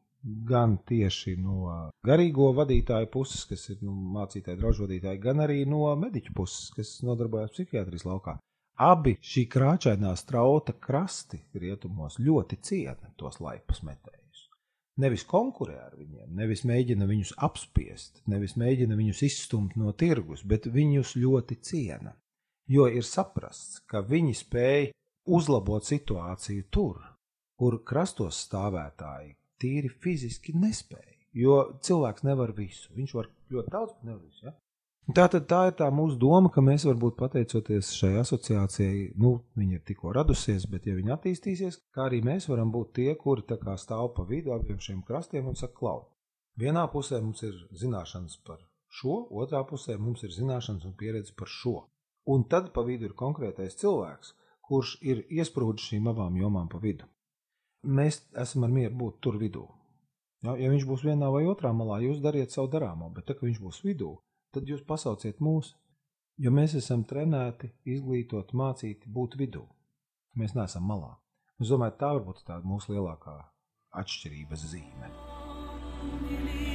Gan 0.49 0.75
tieši 0.83 1.37
no 1.39 1.71
garīgo 2.03 2.49
vadītāju 2.57 3.07
puses, 3.13 3.45
kas 3.47 3.69
ir 3.71 3.79
nu, 3.79 3.93
mācītāji, 4.17 4.59
draugu 4.59 4.83
vadītāji, 4.89 5.23
gan 5.23 5.39
arī 5.45 5.61
no 5.63 5.87
mediķu 5.95 6.35
puses, 6.35 6.67
kas 6.75 6.97
nodarbojas 7.07 7.55
psihiatrijas 7.55 8.03
laukā. 8.09 8.35
Abi 8.77 9.15
šī 9.25 9.47
krāšņā 9.49 10.11
strauta 10.19 10.73
krasti 10.77 11.39
rietumos 11.57 12.19
ļoti 12.21 12.59
ciena 12.61 13.09
tos 13.17 13.39
laipus 13.41 13.81
metējus. 13.81 14.43
Nevis 15.01 15.23
konkurē 15.29 15.77
ar 15.81 15.95
viņiem, 15.97 16.29
nevis 16.37 16.61
mēģina 16.65 17.07
viņus 17.09 17.33
apspiest, 17.47 18.21
nevis 18.29 18.53
mēģina 18.57 18.97
viņus 18.97 19.23
izstumt 19.25 19.75
no 19.81 19.93
tirgus, 19.97 20.43
bet 20.45 20.69
viņus 20.69 21.15
ļoti 21.17 21.57
ciena. 21.61 22.13
Jo 22.69 22.85
ir 22.89 23.05
saprasts, 23.05 23.81
ka 23.89 24.03
viņi 24.05 24.33
spēj 24.37 24.91
uzlabot 25.25 25.85
situāciju 25.85 26.69
tur, 26.69 27.01
kur 27.57 27.79
krastos 27.81 28.43
stāvētāji 28.45 29.33
tīri 29.57 29.89
fiziski 29.89 30.53
nespēja. 30.53 31.17
Jo 31.33 31.57
cilvēks 31.81 32.25
nevar 32.25 32.53
visu. 32.57 32.93
Viņš 32.97 33.13
var 33.17 33.29
ļoti 33.53 33.73
daudz, 33.73 33.97
bet 33.97 34.09
nevar 34.09 34.21
visu. 34.21 34.53
Ja? 35.07 35.13
Tātad 35.21 35.45
tā 35.47 35.59
ir 35.69 35.75
tā 35.79 35.87
mūsu 35.93 36.17
doma, 36.19 36.49
ka 36.51 36.59
mēs 36.59 36.83
varbūt 36.87 37.15
pateicoties 37.19 37.93
šai 37.95 38.17
asociācijai, 38.19 39.13
nu, 39.23 39.37
viņa 39.55 39.79
ir 39.79 39.83
tikko 39.87 40.11
radusies, 40.17 40.65
bet 40.67 40.87
ja 40.89 40.97
viņa 40.97 41.15
attīstīsies, 41.15 41.79
kā 41.95 42.09
arī 42.09 42.19
mēs 42.25 42.49
varam 42.51 42.73
būt 42.73 42.91
tie, 42.99 43.13
kuri 43.15 43.45
tā 43.47 43.77
stāv 43.79 44.11
pa 44.17 44.27
vidu 44.27 44.51
abiem 44.51 44.81
šiem 44.83 45.05
krastiem 45.07 45.47
un 45.47 45.55
saka, 45.55 45.77
klau. 45.79 46.01
Vienā 46.59 46.83
pusē 46.91 47.21
mums 47.21 47.43
ir 47.47 47.55
zināšanas 47.71 48.41
par 48.43 48.59
šo, 48.89 49.27
otrā 49.31 49.63
pusē 49.69 49.95
mums 49.97 50.23
ir 50.27 50.33
zināšanas 50.35 50.89
un 50.89 50.97
pieredze 50.99 51.35
par 51.37 51.47
šo. 51.47 51.77
Un 52.27 52.43
tad 52.51 52.73
pa 52.75 52.83
vidu 52.83 53.07
ir 53.07 53.15
konkrētais 53.15 53.79
cilvēks, 53.79 54.33
kurš 54.67 54.97
ir 55.07 55.23
iesprūdis 55.31 55.87
šīm 55.91 56.09
abām 56.11 56.35
jomām 56.35 56.67
pa 56.67 56.81
vidu. 56.83 57.07
Mēs 57.87 58.25
esam 58.35 58.65
ar 58.67 58.73
mieru 58.73 58.97
būt 58.99 59.21
tur 59.23 59.37
vidū. 59.39 59.63
Ja, 60.43 60.57
ja 60.59 60.67
viņš 60.73 60.83
būs 60.89 61.05
vienā 61.07 61.29
vai 61.31 61.45
otrā 61.47 61.71
malā, 61.73 62.01
jūs 62.03 62.19
dariet 62.25 62.51
savu 62.51 62.67
darāmo, 62.73 63.07
bet 63.13 63.29
tā, 63.29 63.37
ka 63.37 63.45
viņš 63.47 63.61
būs 63.63 63.79
vidū, 63.85 64.17
tad 64.57 64.69
jūs 64.71 64.83
pasauciet 64.89 65.41
mūs, 65.43 65.73
jo 66.41 66.53
mēs 66.53 66.73
esam 66.79 67.05
trenēti, 67.07 67.69
izglītoti, 67.95 68.57
mācīti 68.57 69.13
būt 69.17 69.37
vidū. 69.41 69.65
Mēs 70.37 70.57
neesam 70.57 70.85
malā. 70.89 71.15
Es 71.61 71.73
domāju, 71.73 71.97
tā 72.01 72.13
varbūt 72.17 72.43
tā 72.45 72.59
mūsu 72.65 72.93
lielākā 72.93 73.37
atšķirības 74.01 74.69
zīme. 74.73 75.13
Jā, 76.29 76.66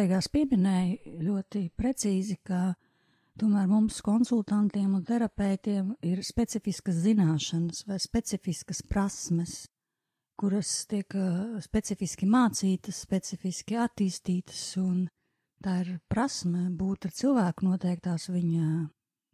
beigās 0.00 0.30
pieminēji 0.32 1.18
ļoti 1.26 1.66
precīzi, 1.76 2.38
ka 2.46 2.72
tomēr 3.40 3.68
mums 3.68 3.98
konsultantiem 4.04 4.94
un 4.96 5.04
terapeitiem 5.04 5.92
ir 6.08 6.22
specifiskas 6.24 7.02
zināšanas 7.04 7.84
vai 7.88 7.98
specifiskas 8.00 8.80
prasmes, 8.88 9.66
kuras 10.40 10.86
tiek 10.88 11.16
specifiski 11.60 12.28
mācītas, 12.30 13.02
specifiski 13.04 13.76
attīstītas, 13.80 14.62
un 14.80 15.04
tā 15.60 15.82
ir 15.84 15.98
prasme 16.08 16.70
būt 16.72 17.10
ar 17.10 17.16
cilvēku 17.20 17.68
noteiktās 17.68 18.30
viņa 18.32 18.70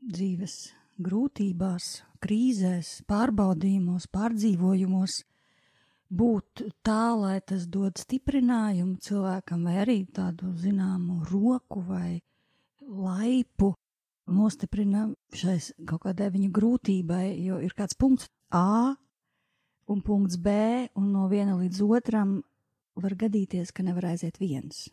dzīves 0.03 0.57
grūtībās, 1.07 1.91
krīzēs, 2.25 3.05
pārbaudījumos, 3.07 4.09
pārdzīvojumos 4.11 5.21
būt 6.11 6.63
tā, 6.87 7.15
lai 7.19 7.41
tas 7.41 7.67
dod 7.67 7.99
stiprinājumu 7.99 8.99
cilvēkam, 9.03 9.65
vai 9.67 9.81
arī 9.83 9.99
tādu 10.07 10.53
zināmu 10.61 11.25
roku 11.31 11.83
vai 11.87 12.21
laipu 12.87 13.73
nostiprina 14.27 15.09
šai 15.35 15.59
kaut 15.87 16.05
kādai 16.07 16.31
viņa 16.35 16.51
grūtībai, 16.55 17.27
jo 17.47 17.59
ir 17.63 17.75
kāds 17.77 17.99
punkts 17.99 18.31
A 18.55 18.95
un 19.91 20.03
punkts 20.03 20.39
B, 20.39 20.51
un 20.95 21.11
no 21.13 21.27
viena 21.31 21.57
līdz 21.59 21.83
otram 21.83 22.39
var 22.97 23.15
gadīties, 23.19 23.73
ka 23.75 23.83
nevar 23.83 24.13
aiziet 24.13 24.39
viens. 24.41 24.87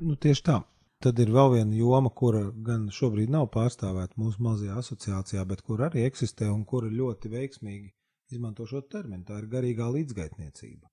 Nu, 0.00 0.16
tieši 0.16 0.44
tā. 0.44 0.60
Tad 1.04 1.18
ir 1.20 1.32
vēl 1.32 1.50
viena 1.58 1.76
joma, 1.76 2.08
kura 2.08 2.46
gan 2.64 2.86
šobrīd 2.92 3.32
nav 3.32 3.50
pārstāvēta 3.52 4.16
mūsu 4.20 4.40
mazajā 4.44 4.78
asociācijā, 4.80 5.42
bet 5.44 5.60
kur 5.66 5.82
arī 5.84 6.06
eksistē 6.08 6.48
un 6.52 6.62
kura 6.64 6.88
ļoti 6.88 7.32
veiksmīgi 7.32 7.90
izmanto 8.32 8.66
šo 8.66 8.82
terminu. 8.90 9.24
Tā 9.28 9.38
ir 9.42 9.50
garīgā 9.52 9.88
līdzgaitniecība. 9.94 10.88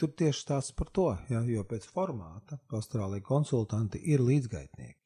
Tur 0.00 0.12
tieši 0.18 0.40
stāsts 0.40 0.74
par 0.76 0.88
to, 0.90 1.10
ja, 1.30 1.42
jo 1.46 1.64
pēc 1.68 1.86
formāta 1.94 2.58
pastorālai 2.70 3.20
konsultanti 3.22 4.00
ir 4.12 4.22
līdzgaitnieki. 4.24 4.98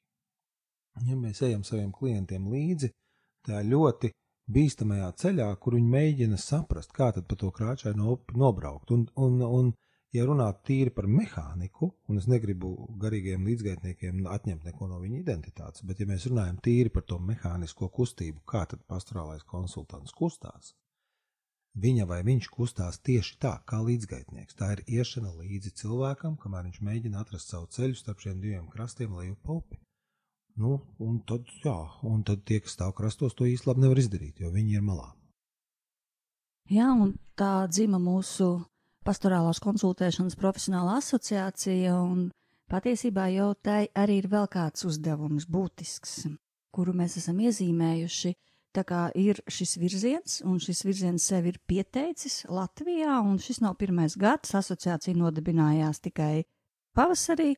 Ja 1.05 1.17
mēs 1.21 1.43
ejam 1.45 1.65
saviem 1.67 1.91
klientiem 1.93 2.47
līdzi, 2.49 2.89
tā 3.45 3.61
ļoti 3.67 4.13
bīstamajā 4.53 5.11
ceļā, 5.21 5.49
kur 5.61 5.77
viņi 5.77 5.91
mēģina 5.93 6.39
saprast, 6.41 6.95
kā 6.97 7.11
tad 7.13 7.27
pa 7.29 7.37
to 7.37 7.51
krāčaino 7.53 8.15
upi 8.15 8.39
nobraukt. 8.41 8.95
Un, 8.95 9.05
un, 9.21 9.43
un, 9.43 9.73
ja 10.17 10.25
runāt 10.25 10.63
tīri 10.65 10.95
par 10.95 11.11
mehāniku, 11.11 11.91
un 12.09 12.23
es 12.23 12.29
negribu 12.31 12.73
garīgiem 13.03 13.45
līdzgaitniekiem 13.51 14.25
atņemt 14.33 14.65
neko 14.71 14.89
no 14.89 15.03
viņa 15.03 15.21
identitātes, 15.21 15.85
bet 15.85 16.01
ja 16.01 16.09
mēs 16.09 16.29
runājam 16.31 16.63
tīri 16.65 16.95
par 16.95 17.05
to 17.11 17.19
mehānisko 17.21 17.91
kustību, 17.99 18.45
kā 18.49 18.65
tad 18.71 18.87
pastorālais 18.89 19.45
konsultants 19.45 20.15
kustās, 20.17 20.73
Viņa 21.77 22.07
vai 22.09 22.23
viņš 22.25 22.47
kustās 22.55 22.97
tieši 23.05 23.35
tā, 23.43 23.51
kā 23.69 23.83
līdzgaitnieks. 23.85 24.57
Tā 24.57 24.71
ir 24.77 24.85
iešana 24.99 25.35
līdzi 25.37 25.75
cilvēkam, 25.83 26.39
kamēr 26.41 26.71
viņš 26.71 26.79
mēģina 26.89 27.21
atrast 27.21 27.53
savu 27.53 27.69
ceļu 27.77 27.99
starp 27.99 28.23
šiem 28.25 28.39
diviem 28.41 28.71
krastiem, 28.73 29.12
lai 29.12 29.27
jau 29.27 29.37
paupi. 29.45 29.77
Nu, 30.57 30.79
un 31.05 31.19
tad, 31.29 31.45
jā, 31.61 31.77
un 32.09 32.23
tad 32.25 32.47
tie, 32.49 32.62
kas 32.65 32.79
stāv 32.79 32.95
krastos, 32.97 33.37
to 33.37 33.45
īsti 33.45 33.69
labi 33.69 33.85
nevar 33.85 34.01
izdarīt, 34.01 34.41
jo 34.41 34.49
viņi 34.55 34.79
ir 34.79 34.87
malā. 34.87 35.11
Jā, 36.73 36.89
un 36.97 37.12
tā 37.37 37.69
dzima 37.69 38.01
mūsu 38.01 38.49
pastorālās 39.05 39.61
konsultēšanas 39.62 40.39
profesionāla 40.41 40.97
asociācija, 41.03 41.93
un 42.01 42.31
patiesībā 42.73 43.29
jau 43.35 43.53
tai 43.61 43.83
arī 43.93 44.23
ir 44.23 44.31
vēl 44.33 44.49
kāds 44.49 44.89
uzdevums 44.89 45.45
būtisks, 45.45 46.25
kuru 46.73 46.97
mēs 46.97 47.21
esam 47.21 47.45
iezīmējuši 47.45 48.33
Tā 48.77 48.83
kā 48.85 49.07
ir 49.17 49.39
šis 49.49 49.79
virziens, 49.81 50.41
un 50.45 50.59
šis 50.61 50.83
virziens 50.85 51.25
sev 51.31 51.47
ir 51.49 51.57
pieteicis 51.65 52.43
Latvijā, 52.53 53.23
un 53.25 53.39
šis 53.41 53.62
nav 53.65 53.79
pirmais 53.81 54.19
gads, 54.21 54.53
asociācija 54.59 55.17
nodibinājās 55.17 56.03
tikai 56.05 56.43
pavasarī, 56.97 57.55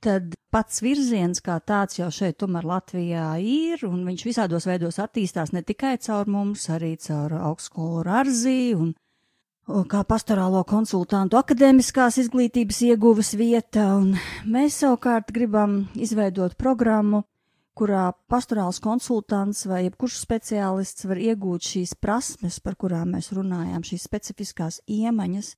tad 0.00 0.32
pats 0.48 0.80
virziens 0.80 1.42
kā 1.44 1.58
tāds 1.60 1.98
jau 2.00 2.08
šeit 2.08 2.38
tomēr 2.40 2.64
Latvijā 2.64 3.26
ir, 3.42 3.84
un 3.84 4.06
viņš 4.08 4.24
visādos 4.30 4.68
veidos 4.70 4.96
attīstās 5.02 5.52
ne 5.52 5.60
tikai 5.60 5.98
caur 6.00 6.24
mums, 6.32 6.70
arī 6.72 6.94
caur 7.04 7.36
augstskolu 7.36 8.06
Rarzī 8.08 8.72
un 8.78 8.94
kā 9.92 10.04
pastorālo 10.08 10.64
konsultantu 10.64 11.36
akadēmiskās 11.36 12.16
izglītības 12.24 12.80
ieguves 12.88 13.34
vieta, 13.36 13.90
un 14.00 14.14
mēs 14.48 14.80
savukārt 14.86 15.36
gribam 15.36 15.82
izveidot 16.00 16.56
programmu, 16.56 17.26
kurā 17.76 18.08
pastorāls 18.30 18.80
konsultants 18.82 19.66
vai 19.68 19.84
jebkurš 19.84 20.16
speciālists 20.22 21.06
var 21.08 21.20
iegūt 21.20 21.68
šīs 21.72 21.94
prasmes, 22.00 22.58
par 22.64 22.76
kurām 22.80 23.12
mēs 23.16 23.32
runājām, 23.36 23.84
šīs 23.84 24.06
specifiskās 24.08 24.80
iemaņas, 24.88 25.52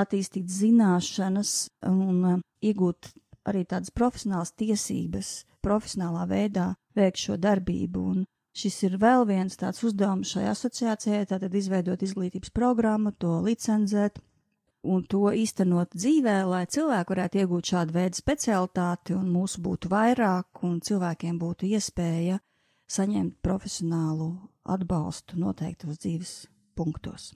attīstīt 0.00 0.48
zināšanas 0.48 1.54
un 1.90 2.24
uh, 2.24 2.40
iegūt 2.64 3.12
arī 3.50 3.64
tādas 3.68 3.92
profesionālas 3.92 4.54
tiesības, 4.56 5.30
profesionālā 5.64 6.26
veidā 6.30 6.70
veikt 6.96 7.24
šo 7.24 7.36
darbību. 7.40 8.04
Un 8.14 8.24
šis 8.56 8.80
ir 8.88 8.96
vēl 9.00 9.26
viens 9.28 9.58
tāds 9.60 9.82
uzdevums 9.86 10.32
šai 10.32 10.48
asociācijai, 10.52 11.26
tātad 11.28 11.54
izveidot 11.54 12.02
izglītības 12.04 12.52
programmu, 12.56 13.12
to 13.18 13.40
licenzēt, 13.44 14.20
un 14.86 15.02
to 15.04 15.28
īstenot 15.36 15.92
dzīvē, 15.94 16.36
lai 16.48 16.62
cilvēki 16.70 17.14
varētu 17.14 17.42
iegūt 17.42 17.72
šādu 17.72 17.96
veidu 17.96 18.20
specialitāti 18.20 19.16
un 19.16 19.28
mūsu 19.32 19.60
būtu 19.64 19.90
vairāk 19.92 20.62
un 20.66 20.78
cilvēkiem 20.80 21.40
būtu 21.40 21.68
iespēja 21.68 22.40
saņemt 22.90 23.38
profesionālu 23.44 24.32
atbalstu 24.64 25.38
noteiktos 25.40 26.00
dzīves 26.00 26.34
punktos. 26.76 27.30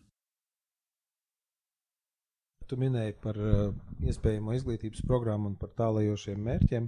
Tu 2.65 2.79
minēji 2.81 3.15
par 3.21 3.37
uh, 3.37 3.73
iespējamo 4.09 4.55
izglītības 4.57 5.05
programmu 5.05 5.51
un 5.53 5.57
par 5.61 5.75
tālajošiem 5.77 6.41
mērķiem. 6.49 6.87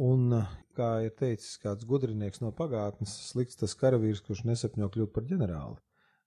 Un, 0.00 0.30
uh, 0.32 0.54
kā 0.74 1.04
ir 1.04 1.12
teicis 1.18 1.58
kāds 1.60 1.84
gudrinieks 1.86 2.40
no 2.40 2.54
pagātnes, 2.56 3.12
slikts 3.28 3.60
tas 3.60 3.76
karavīrs, 3.78 4.24
kurš 4.24 4.46
nesapņo 4.48 4.88
kļūt 4.94 5.12
par 5.14 5.28
ģenerāli. 5.28 5.76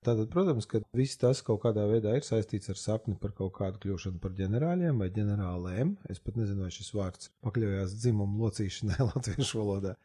Tātad, 0.07 0.29
protams, 0.31 0.63
ka 0.71 0.79
viss 0.95 1.19
tas 1.19 1.41
kaut 1.43 1.59
kādā 1.65 1.83
veidā 1.89 2.13
ir 2.15 2.23
saistīts 2.23 2.71
ar 2.71 2.77
sapni 2.79 3.17
par 3.19 3.33
kaut 3.35 3.51
kādu 3.57 3.81
kļūšanu 3.83 4.21
par 4.23 4.31
ģenerāļiem 4.37 5.01
vai 5.03 5.09
ģenerālēm. 5.11 5.97
Es 6.13 6.21
pat 6.23 6.37
nezinu, 6.39 6.63
vai 6.63 6.71
šis 6.71 6.93
vārds 6.95 7.33
pakļaujās 7.43 7.97
dzimumu 7.99 8.45
locīšanai 8.45 9.01
latviešu 9.09 9.59
valodā. 9.59 9.97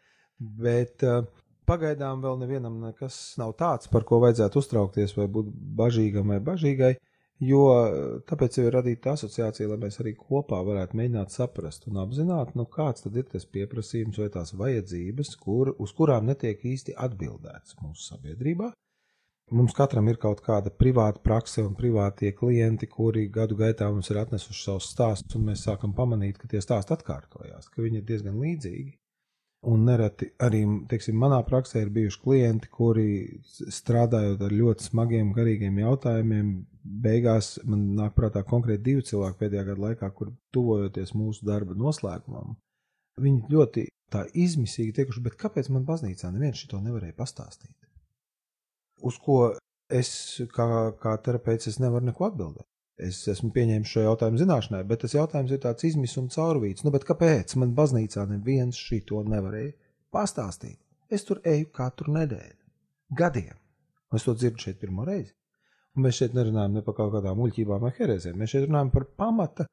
Bet 0.59 1.07
uh, 1.07 1.23
pagaidām 1.71 2.25
vēl 2.25 2.41
nevienam 2.41 2.81
nekas 2.83 3.21
nav 3.39 3.55
tāds, 3.61 3.91
par 3.93 4.07
ko 4.09 4.19
vajadzētu 4.25 4.59
uztraukties 4.59 5.15
vai 5.21 5.29
būt 5.37 5.55
bažīgam 5.79 6.35
vai 6.35 6.41
bažīgai, 6.51 6.93
jo 7.47 7.63
tāpēc 8.29 8.59
jau 8.59 8.67
ir 8.67 8.77
radīta 8.81 9.15
asociācija, 9.17 9.71
lai 9.71 9.79
mēs 9.85 10.01
arī 10.03 10.17
kopā 10.19 10.59
varētu 10.67 10.99
mēģināt 10.99 11.35
saprast 11.35 11.87
un 11.91 12.03
apzināt, 12.03 12.57
nu 12.59 12.67
kāds 12.67 13.07
ir 13.07 13.27
tas 13.31 13.47
pieprasījums 13.47 14.19
vai 14.19 14.31
tās 14.35 14.55
vajadzības, 14.59 15.35
kur, 15.43 15.75
uz 15.79 15.95
kurām 15.95 16.27
netiek 16.31 16.67
īsti 16.75 16.99
atbildēts 17.07 17.79
mūsu 17.83 18.11
sabiedrībā 18.11 18.73
Mums 19.53 19.75
katram 19.77 20.07
ir 20.09 20.17
kaut 20.17 20.41
kāda 20.41 20.71
privāta 20.73 21.21
prakse 21.21 21.61
un 21.61 21.75
privātie 21.77 22.31
klienti, 22.33 22.87
kuri 22.89 23.27
gadu 23.33 23.59
gaitā 23.59 23.91
mums 23.93 24.09
ir 24.09 24.23
atnesuši 24.23 24.65
savus 24.65 24.89
stāstus, 24.95 25.37
un 25.37 25.45
mēs 25.51 25.67
sākam 25.67 25.93
pamanīt, 25.93 26.39
ka 26.41 26.49
tie 26.49 26.63
stāsti 26.65 26.95
atkārtojās, 26.97 27.69
ka 27.69 27.85
viņi 27.85 28.01
ir 28.01 28.07
diezgan 28.09 28.39
līdzīgi. 28.41 28.95
Un 29.69 29.85
nereti 29.87 30.31
arī, 30.43 30.63
teiksim, 30.91 31.19
manā 31.21 31.43
praksē 31.47 31.85
ir 31.85 31.93
bijuši 31.95 32.23
klienti, 32.25 32.71
kuri 32.73 33.07
strādājot 33.77 34.41
ar 34.43 34.57
ļoti 34.57 34.89
smagiem, 34.89 35.35
garīgiem 35.37 35.79
jautājumiem, 35.85 36.49
beigās 37.05 37.59
man 37.69 37.85
nāk 38.01 38.17
prātā 38.17 38.43
konkrēti 38.49 38.87
divi 38.89 39.05
cilvēki 39.13 39.39
pēdējā 39.45 39.69
gada 39.69 39.85
laikā, 39.85 40.11
kur 40.17 40.33
tuvojoties 40.57 41.13
mūsu 41.15 41.47
darba 41.47 41.77
noslēgumam, 41.79 42.57
viņi 43.21 43.53
ļoti 43.53 43.87
tā 44.13 44.25
izmisīgi 44.33 44.97
tiekuši, 44.97 45.29
bet 45.29 45.39
kāpēc 45.45 45.71
man 45.77 45.85
baznīcā 45.87 46.33
neviens 46.33 46.65
šito 46.65 46.81
nevarēja 46.81 47.21
pastāstīt? 47.21 47.77
Uz 49.09 49.19
ko 49.23 49.39
es 49.93 50.11
kā, 50.55 50.67
kā 51.03 51.17
terapeits 51.25 51.71
es 51.71 51.81
nevaru 51.83 52.09
neko 52.09 52.29
atbildēt. 52.31 52.67
Es 53.03 53.23
esmu 53.31 53.51
pieņēmis 53.55 53.91
šo 53.91 54.05
jautājumu 54.05 54.39
zināšanai, 54.39 54.83
bet 54.87 55.03
tas 55.03 55.15
jautājums 55.17 55.53
ir 55.53 55.61
tāds 55.63 55.87
izmisums 55.89 56.37
caurvīts. 56.39 56.85
Nu, 56.85 56.93
kāpēc 56.93 57.57
man 57.59 57.73
baznīcā 57.77 58.27
neviens 58.31 58.79
šito 58.79 59.23
nevarēja 59.27 59.73
pastāstīt? 60.15 60.79
Es 61.13 61.27
tur 61.29 61.41
eju 61.49 61.71
katru 61.75 62.15
nedēļu, 62.15 62.59
gadiem. 63.19 63.57
Es 64.15 64.27
to 64.29 64.37
dzirdu 64.37 64.63
šeit 64.63 64.79
pirmo 64.81 65.07
reizi. 65.09 65.33
Un 65.97 66.07
mēs 66.07 66.21
šeit 66.21 66.37
nerunājam 66.37 66.77
ne 66.77 66.83
par 66.85 66.97
kaut 66.97 67.13
kādām 67.17 67.41
muļķībām 67.41 67.83
vai 67.85 67.93
herēzēm. 67.97 68.37
Mēs 68.41 68.55
šeit 68.55 68.69
runājam 68.69 68.93
par 68.95 69.09
pamata 69.21 69.67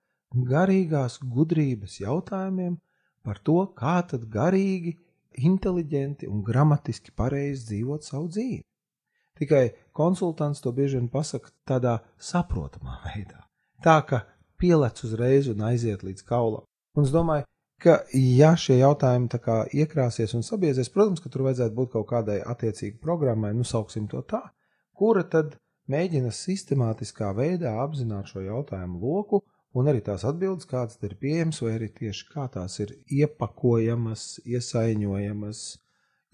garīgās 0.50 1.20
gudrības 1.36 2.00
jautājumiem, 2.02 2.80
par 3.24 3.40
to, 3.44 3.60
kā 3.78 4.00
tad 4.10 4.26
garīgi, 4.32 4.96
inteliģenti 5.40 6.28
un 6.28 6.42
gramatiski 6.44 7.14
pareizi 7.16 7.68
dzīvot 7.70 8.08
savu 8.08 8.28
dzīvi. 8.34 8.64
Tikai 9.40 9.70
konsultants 9.96 10.62
to 10.64 10.74
bieži 10.76 11.00
vien 11.00 11.08
pasaka 11.12 11.54
tādā 11.68 12.00
saprotamā 12.20 13.00
veidā. 13.08 13.46
Tā 13.84 14.02
ka 14.08 14.26
pielec 14.60 15.00
uzreiz 15.08 15.48
un 15.52 15.64
aiziet 15.70 16.04
līdz 16.04 16.26
kaulam. 16.28 16.66
Un 16.98 17.08
es 17.08 17.14
domāju, 17.16 17.46
ka, 17.80 18.02
ja 18.14 18.52
šie 18.60 18.80
jautājumi 18.82 19.30
iekrāsies 19.82 20.36
un 20.36 20.44
sabiezies, 20.44 20.92
protams, 20.92 21.24
ka 21.24 21.32
tur 21.32 21.48
vajadzētu 21.48 21.76
būt 21.76 21.94
kaut 21.96 22.10
kādai 22.10 22.40
attiecīgai 22.44 23.00
programmai, 23.00 23.54
nu 23.56 23.64
sauksim 23.64 24.08
to 24.12 24.22
tā, 24.28 24.42
kura 24.92 25.24
tad 25.24 25.56
mēģina 25.90 26.32
sistemātiskā 26.36 27.32
veidā 27.38 27.78
apzināt 27.84 28.30
šo 28.34 28.44
jautājumu 28.46 29.00
loku 29.00 29.42
un 29.78 29.90
arī 29.90 30.02
tās 30.06 30.26
atbildes, 30.28 30.68
kādas 30.70 31.00
ir 31.06 31.16
pieejamas, 31.22 31.62
vai 31.64 31.76
arī 31.78 31.90
tieši 31.96 32.28
kā 32.34 32.48
tās 32.52 32.80
ir 32.84 32.94
iepakojamas, 33.22 34.42
iesaiņojamas, 34.46 35.64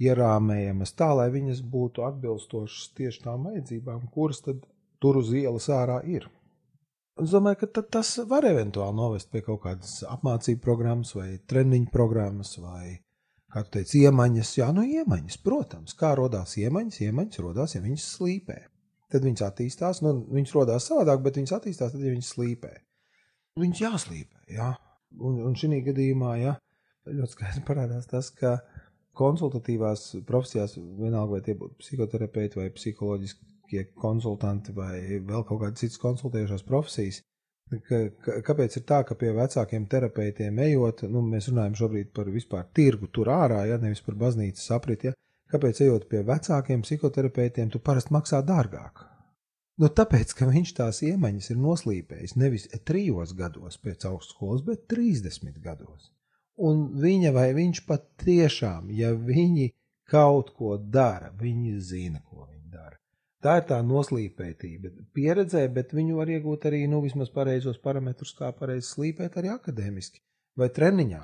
ierāmējamas, 0.02 0.94
tā 1.00 1.12
lai 1.16 1.28
viņas 1.34 1.62
būtu 1.72 2.04
atbilstošas 2.08 2.90
tieši 2.98 3.24
tām 3.26 3.48
vajadzībām, 3.50 4.08
kuras 4.14 4.42
tad 4.46 4.66
tur 5.02 5.22
uz 5.22 5.32
ielas 5.36 5.70
ārā 5.72 6.02
ir. 6.10 6.28
Es 7.22 7.32
domāju, 7.32 7.62
ka 7.64 7.84
tas 7.96 8.10
var 8.28 8.44
eventuāli 8.44 8.98
novest 8.98 9.30
pie 9.32 9.40
kaut 9.46 9.62
kādas 9.64 10.02
apmācību 10.04 10.60
programmas, 10.64 11.14
vai 11.16 11.38
treniņu 11.48 11.88
programmas, 11.94 12.58
vai, 12.60 12.98
kā 13.54 13.64
tu 13.64 13.78
teici, 13.78 14.02
iemaņas. 14.04 14.52
Jā, 14.58 14.68
nu, 14.76 14.84
iemaņas, 14.84 15.38
protams, 15.46 15.96
kā 15.96 16.12
radās 16.20 16.58
iemaņas. 16.60 17.00
Iemaņas 17.08 17.44
radās, 17.46 17.78
ja 17.78 17.84
viņas 17.86 18.10
slīpē. 18.18 18.58
Tad 19.16 19.24
viņas 19.30 19.46
attīstās, 19.48 20.02
nu, 20.04 20.12
viņas 20.36 20.58
radās 20.58 20.90
savādāk, 20.90 21.24
bet 21.24 21.40
viņas 21.40 21.56
attīstās 21.56 21.96
tad, 21.96 22.04
ja 22.04 22.12
viņas 22.12 22.34
slīpē. 22.36 22.74
Viņas 23.64 23.84
jāslīpē, 23.86 24.42
jā. 24.58 24.74
Un, 25.16 25.40
un 25.48 25.56
šī 25.56 25.80
gadījumā, 25.86 26.36
jā, 26.42 26.58
ļoti 27.08 27.38
skaidri 27.38 27.64
parādās 27.64 28.10
tas, 28.12 28.28
ka 28.36 28.58
konsultatīvās 29.18 30.08
profesijās, 30.28 30.78
vienalga 30.78 31.38
vai 31.38 31.44
tie 31.46 31.56
būtu 31.60 31.80
psihoterapeiti 31.84 32.60
vai 32.60 32.70
psiholoģiskie 32.76 33.88
konsultanti 34.02 34.76
vai 34.76 35.00
vēl 35.20 35.48
kaut 35.48 35.62
kādas 35.64 35.82
citas 35.84 36.02
konsultējošās 36.04 36.68
profesijas, 36.68 37.22
Ka, 37.66 37.98
ka, 38.22 38.34
kāpēc 38.46 38.76
ir 38.78 38.84
tā, 38.86 39.00
ka 39.10 39.16
pie 39.18 39.32
vecākiem 39.34 39.88
terapeitiem 39.90 40.60
ejot, 40.68 41.02
nu, 41.10 41.24
mēs 41.26 41.48
runājam 41.50 41.78
šobrīd 41.80 42.12
par 42.14 42.28
vispār 42.30 42.68
tirgu 42.78 43.10
tur 43.10 43.32
ārā, 43.34 43.64
ja 43.66 43.80
nevis 43.82 44.04
par 44.06 44.18
baznīcas 44.22 44.68
apriti, 44.76 45.10
ja, 45.10 45.16
kāpēc 45.50 45.82
ejot 45.88 46.06
pie 46.12 46.22
vecākiem 46.28 46.84
psihoterapeitiem, 46.86 47.72
tu 47.74 47.82
parasti 47.82 48.14
maksā 48.14 48.44
dārgāk? 48.46 49.02
Nu, 49.82 49.90
tāpēc, 49.90 50.36
ka 50.38 50.46
viņš 50.48 50.76
tās 50.78 51.02
iemaņas 51.10 51.50
ir 51.52 51.58
noslīpējis 51.64 52.38
nevis 52.38 52.70
trijos 52.88 53.34
gados 53.36 53.82
pēc 53.82 54.06
augstskolas, 54.12 54.62
bet 54.70 54.86
30 54.94 55.58
gados. 55.66 56.12
Un 56.56 56.86
viņa 57.02 57.34
vai 57.36 57.50
viņš 57.56 57.82
pat 57.88 58.06
tiešām, 58.24 58.88
ja 58.96 59.12
viņi 59.12 59.74
kaut 60.08 60.54
ko 60.56 60.78
dara, 60.78 61.32
viņi 61.36 61.80
zina, 61.84 62.22
ko 62.24 62.46
viņi 62.46 62.72
dara. 62.72 62.96
Tā 63.44 63.58
ir 63.60 63.66
tā 63.70 63.82
noslīpētība. 63.84 64.92
Pieredzē, 65.14 65.66
bet 65.74 65.92
viņu 65.94 66.22
var 66.22 66.32
iegūt 66.32 66.70
arī 66.70 66.86
nu, 66.90 67.02
vismaz 67.04 67.30
pareizos 67.34 67.82
parametrus, 67.84 68.34
kā 68.38 68.54
pareizi 68.56 68.88
slīpēt 68.94 69.36
arī 69.42 69.52
akadēmiski 69.54 70.24
vai 70.58 70.70
treniņā. 70.72 71.24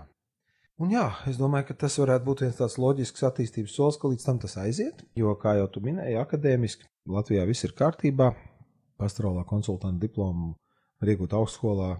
Un 0.81 0.91
jā, 0.95 1.05
es 1.29 1.37
domāju, 1.37 1.67
ka 1.69 1.77
tas 1.83 1.95
varētu 2.01 2.25
būt 2.25 2.41
viens 2.43 2.57
tāds 2.57 2.77
loģisks 2.81 3.23
attīstības 3.27 3.75
solis, 3.77 3.99
ka 4.01 4.09
līdz 4.09 4.25
tam 4.25 4.39
tas 4.41 4.57
aiziet. 4.57 5.03
Jo, 5.15 5.35
kā 5.39 5.53
jau 5.59 5.67
tu 5.69 5.83
minēji, 5.85 6.17
akadēmiski 6.17 6.89
Latvijā 7.11 7.45
viss 7.49 7.67
ir 7.67 7.75
kārtībā. 7.77 8.31
Pastorālā 9.01 9.45
konsultanta 9.49 10.01
diplomu 10.01 10.55
var 11.01 11.13
iegūt 11.13 11.37
augstskolā 11.37 11.93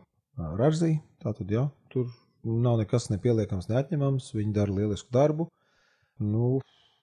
Rāzī. 0.58 0.96
Tātad, 1.22 1.54
jā, 1.54 1.68
tur 1.94 2.10
nav 2.44 2.80
nekas 2.82 3.10
nepieliekams, 3.12 3.70
neatņemams. 3.72 4.32
Viņi 4.38 4.54
dara 4.56 4.76
lielisku 4.76 5.14
darbu. 5.14 5.48
Nu, 6.22 6.60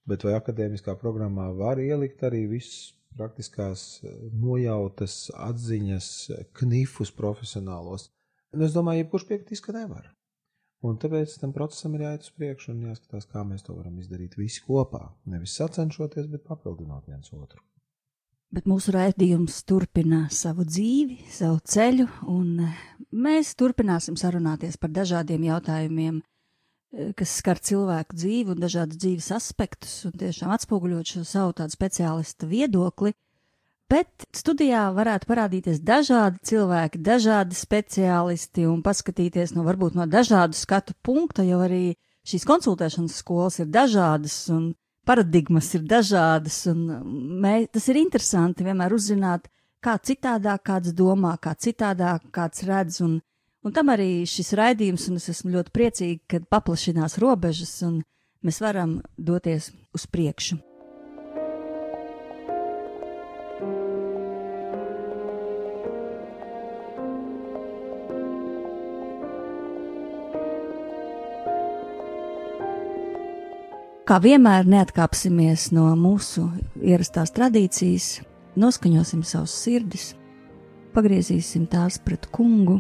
bet 0.09 0.25
vai 0.27 0.37
akadēmiskā 0.39 0.95
programmā 1.01 1.49
var 1.59 1.81
ielikt 1.83 2.23
arī 2.27 2.45
viss 2.51 2.93
praktiskās 3.19 3.87
eh, 4.05 4.15
nojautas, 4.35 5.27
atziņas, 5.35 6.13
knifus 6.61 7.13
profesionālos. 7.15 8.09
Un 8.55 8.65
es 8.65 8.77
domāju, 8.77 9.05
jebkurš 9.05 9.27
piekritīs, 9.29 9.65
ka 9.65 9.75
nevar. 9.77 10.13
Un 10.87 10.95
tāpēc 11.03 11.33
tam 11.41 11.53
procesam 11.55 11.97
ir 11.97 12.05
jāiet 12.05 12.27
uz 12.27 12.31
priekšu 12.37 12.71
un 12.71 12.85
jāskatās, 12.87 13.27
kā 13.33 13.43
mēs 13.47 13.67
to 13.67 13.75
varam 13.75 13.99
izdarīt 13.99 14.39
visi 14.39 14.63
kopā. 14.63 15.09
Nevis 15.27 15.57
sacenšoties, 15.59 16.31
bet 16.31 16.47
papildinot 16.47 17.11
viens 17.11 17.35
otru. 17.35 17.65
Bet 18.55 18.65
mūsu 18.65 18.95
raidījums 18.95 19.61
turpina 19.69 20.25
savu 20.33 20.65
dzīvi, 20.65 21.19
savu 21.33 21.61
ceļu, 21.65 22.09
un 22.33 22.65
eh, 22.65 22.81
mēs 23.13 23.53
turpināsim 23.61 24.17
sarunāties 24.17 24.81
par 24.81 24.95
dažādiem 24.95 25.45
jautājumiem, 25.51 26.23
Eh, 26.89 27.11
kas 27.13 27.35
skar 27.43 27.59
cilvēku 27.61 28.17
dzīvi 28.17 28.55
un 28.55 28.61
dažādas 28.63 28.97
dzīves 28.97 29.27
aspektus, 29.37 29.93
un 30.09 30.15
tiešām 30.17 30.55
atspoguļot 30.55 31.11
šo 31.13 31.25
savu 31.29 31.53
tādu 31.59 31.75
speciālista 31.77 32.49
viedokli. 32.49 33.13
Bet 33.93 34.25
studijā 34.37 34.87
varētu 34.97 35.29
parādīties 35.29 35.83
dažādi 35.85 36.41
cilvēki, 36.49 37.01
dažādi 37.05 37.57
speciālisti 37.57 38.65
un 38.69 38.81
paskatīties 38.85 39.53
no 39.57 39.65
varbūt 39.69 39.97
no 40.01 40.09
dažādu 40.09 40.57
skatu 40.57 40.97
punkta, 41.05 41.45
jo 41.45 41.61
arī 41.65 41.93
šīs 42.29 42.49
konsultēšanas 42.49 43.21
skolas 43.21 43.61
ir 43.61 43.69
dažādas 43.73 44.39
un 44.53 44.73
paradigmas 45.09 45.73
ir 45.79 45.87
dažādas, 45.89 46.61
un 46.71 46.85
mē, 47.43 47.55
tas 47.73 47.89
ir 47.89 47.99
interesanti 48.01 48.67
vienmēr 48.67 48.93
uzzināt, 48.95 49.49
kā 49.81 49.97
citādāk 50.05 50.67
kāds 50.69 50.93
domā, 50.93 51.37
kā 51.41 51.55
citādāk 51.57 52.29
kāds 52.35 52.67
redz, 52.69 53.01
un 53.05 53.19
Un 53.67 53.75
tam 53.75 53.91
arī 53.91 54.23
šis 54.29 54.53
raidījums, 54.57 55.09
un 55.11 55.19
es 55.19 55.27
esmu 55.33 55.51
ļoti 55.57 55.75
priecīga, 55.75 56.23
ka 56.31 56.41
paplašinās 56.55 57.19
robežas 57.21 57.75
un 57.85 57.99
mēs 58.47 58.63
varam 58.63 59.01
doties 59.19 59.73
uz 59.93 60.07
priekšu. 60.07 60.63
Kā 74.09 74.17
vienmēr 74.25 74.65
neatkāpsimies 74.65 75.67
no 75.77 75.91
mūsu 76.01 76.47
ierastās 76.81 77.29
tradīcijas, 77.37 78.23
noskaņosim 78.57 79.21
savus 79.21 79.53
sirdis, 79.53 80.07
pagriezīsim 80.95 81.67
tās 81.69 81.99
pret 82.01 82.25
kungu 82.33 82.79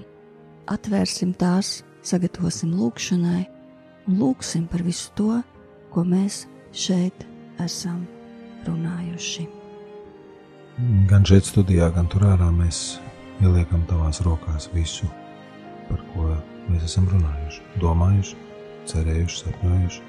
atvērsim 0.72 1.34
tās, 1.36 1.82
sagatavosim 2.00 2.72
lūgšanai 2.72 3.42
un 4.08 4.16
lūgsim 4.22 4.64
par 4.72 4.86
visu 4.88 5.12
to, 5.20 5.42
ko 5.92 6.08
mēs 6.08 6.46
šeit 6.72 7.28
esam 7.60 8.06
runājuši. 8.64 9.44
Gan 11.12 11.28
šeit, 11.28 11.44
studijā, 11.52 11.92
gan 11.92 12.08
tur 12.08 12.24
ārā 12.32 12.48
mēs 12.56 13.02
ieliekam 13.44 13.84
tavās 13.92 14.24
rokās 14.24 14.72
visu, 14.72 15.12
par 15.92 16.00
ko 16.14 16.32
mēs 16.72 16.88
esam 16.88 17.12
runājuši, 17.12 17.66
domājuši, 17.84 18.44
cerējuši, 18.88 19.42
sapņojuši. 19.44 20.07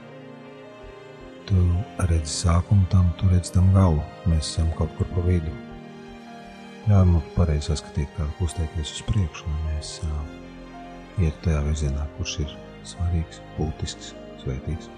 Tu 1.49 1.63
redzi 2.05 2.29
sākumu 2.29 2.85
tam, 2.91 3.09
tu 3.17 3.29
redzi 3.31 3.55
tam 3.55 3.71
galu. 3.73 4.03
Mēs 4.29 4.51
esam 4.53 4.69
kaut 4.77 4.93
kur 4.99 5.09
pa 5.15 5.25
vidu. 5.25 5.53
Jā, 6.85 7.01
mums 7.05 7.25
pareizi 7.35 7.71
saskatīt, 7.71 8.09
kā 8.17 8.25
kustēties 8.37 8.95
uz 8.95 9.03
priekšu, 9.09 9.49
lai 9.49 9.73
mēs 9.73 9.95
uh, 10.05 10.19
iet 11.25 11.37
tajā 11.45 11.61
virzienā, 11.67 12.05
kurš 12.17 12.39
ir 12.45 12.57
svarīgs, 12.87 13.41
būtisks, 13.57 14.13
svētīgs, 14.43 14.89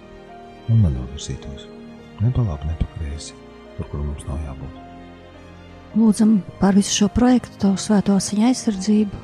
un 0.69 0.83
nenovirzītos 0.85 1.71
ne 2.21 2.31
pa 2.35 2.45
labi, 2.45 2.69
ne 2.69 2.75
pa 2.79 2.87
kreisi, 2.95 3.33
tur, 3.77 3.87
kur 3.89 4.03
mums 4.03 4.25
nav 4.27 4.39
jābūt. 4.45 4.79
Lūdzam 5.97 6.37
par 6.61 6.77
visu 6.77 6.93
šo 7.01 7.09
projektu, 7.11 7.57
Tavu 7.65 7.79
svēto 7.81 8.15
asiņu 8.15 8.47
aizsardzību, 8.51 9.21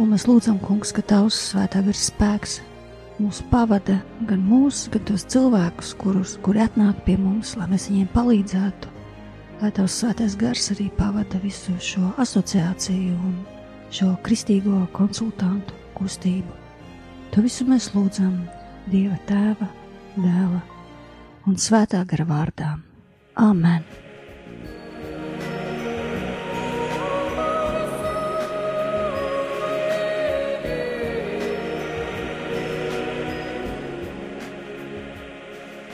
un 0.00 0.12
mēs 0.14 0.24
lūdzam, 0.30 0.60
Kungs, 0.64 0.94
ka 0.96 1.04
Tavs 1.04 1.40
svētā 1.50 1.82
virs 1.84 2.06
spēks 2.08 2.60
mūs 3.20 3.40
pavada, 3.50 3.98
gan 4.28 4.40
mūs, 4.48 4.86
gan 4.92 5.04
tos 5.08 5.26
cilvēkus, 5.30 5.92
kurus, 6.00 6.36
kuri 6.44 6.64
atnāk 6.64 7.02
pie 7.04 7.18
mums, 7.20 7.52
lai 7.58 7.68
mēs 7.70 7.88
viņiem 7.90 8.08
palīdzētu, 8.14 8.92
lai 9.60 9.70
Tavs 9.76 9.98
svētais 10.00 10.36
gars 10.40 10.70
arī 10.74 10.88
pavada 10.96 11.40
visu 11.42 11.76
šo 11.84 12.14
asociāciju 12.22 13.14
un 13.28 13.38
šo 13.92 14.12
kristīgo 14.24 14.82
konsultantu 14.96 15.76
kustību. 15.98 16.58
To 17.34 17.44
visu 17.44 17.66
mēs 17.68 17.92
lūdzam 17.94 18.36
Dieva 18.90 19.18
Tēva, 19.28 19.68
Dēla 20.16 20.62
un 21.46 21.58
Svētā 21.60 22.02
gara 22.08 22.26
vārdā. 22.26 22.76
Āmen! 23.38 24.09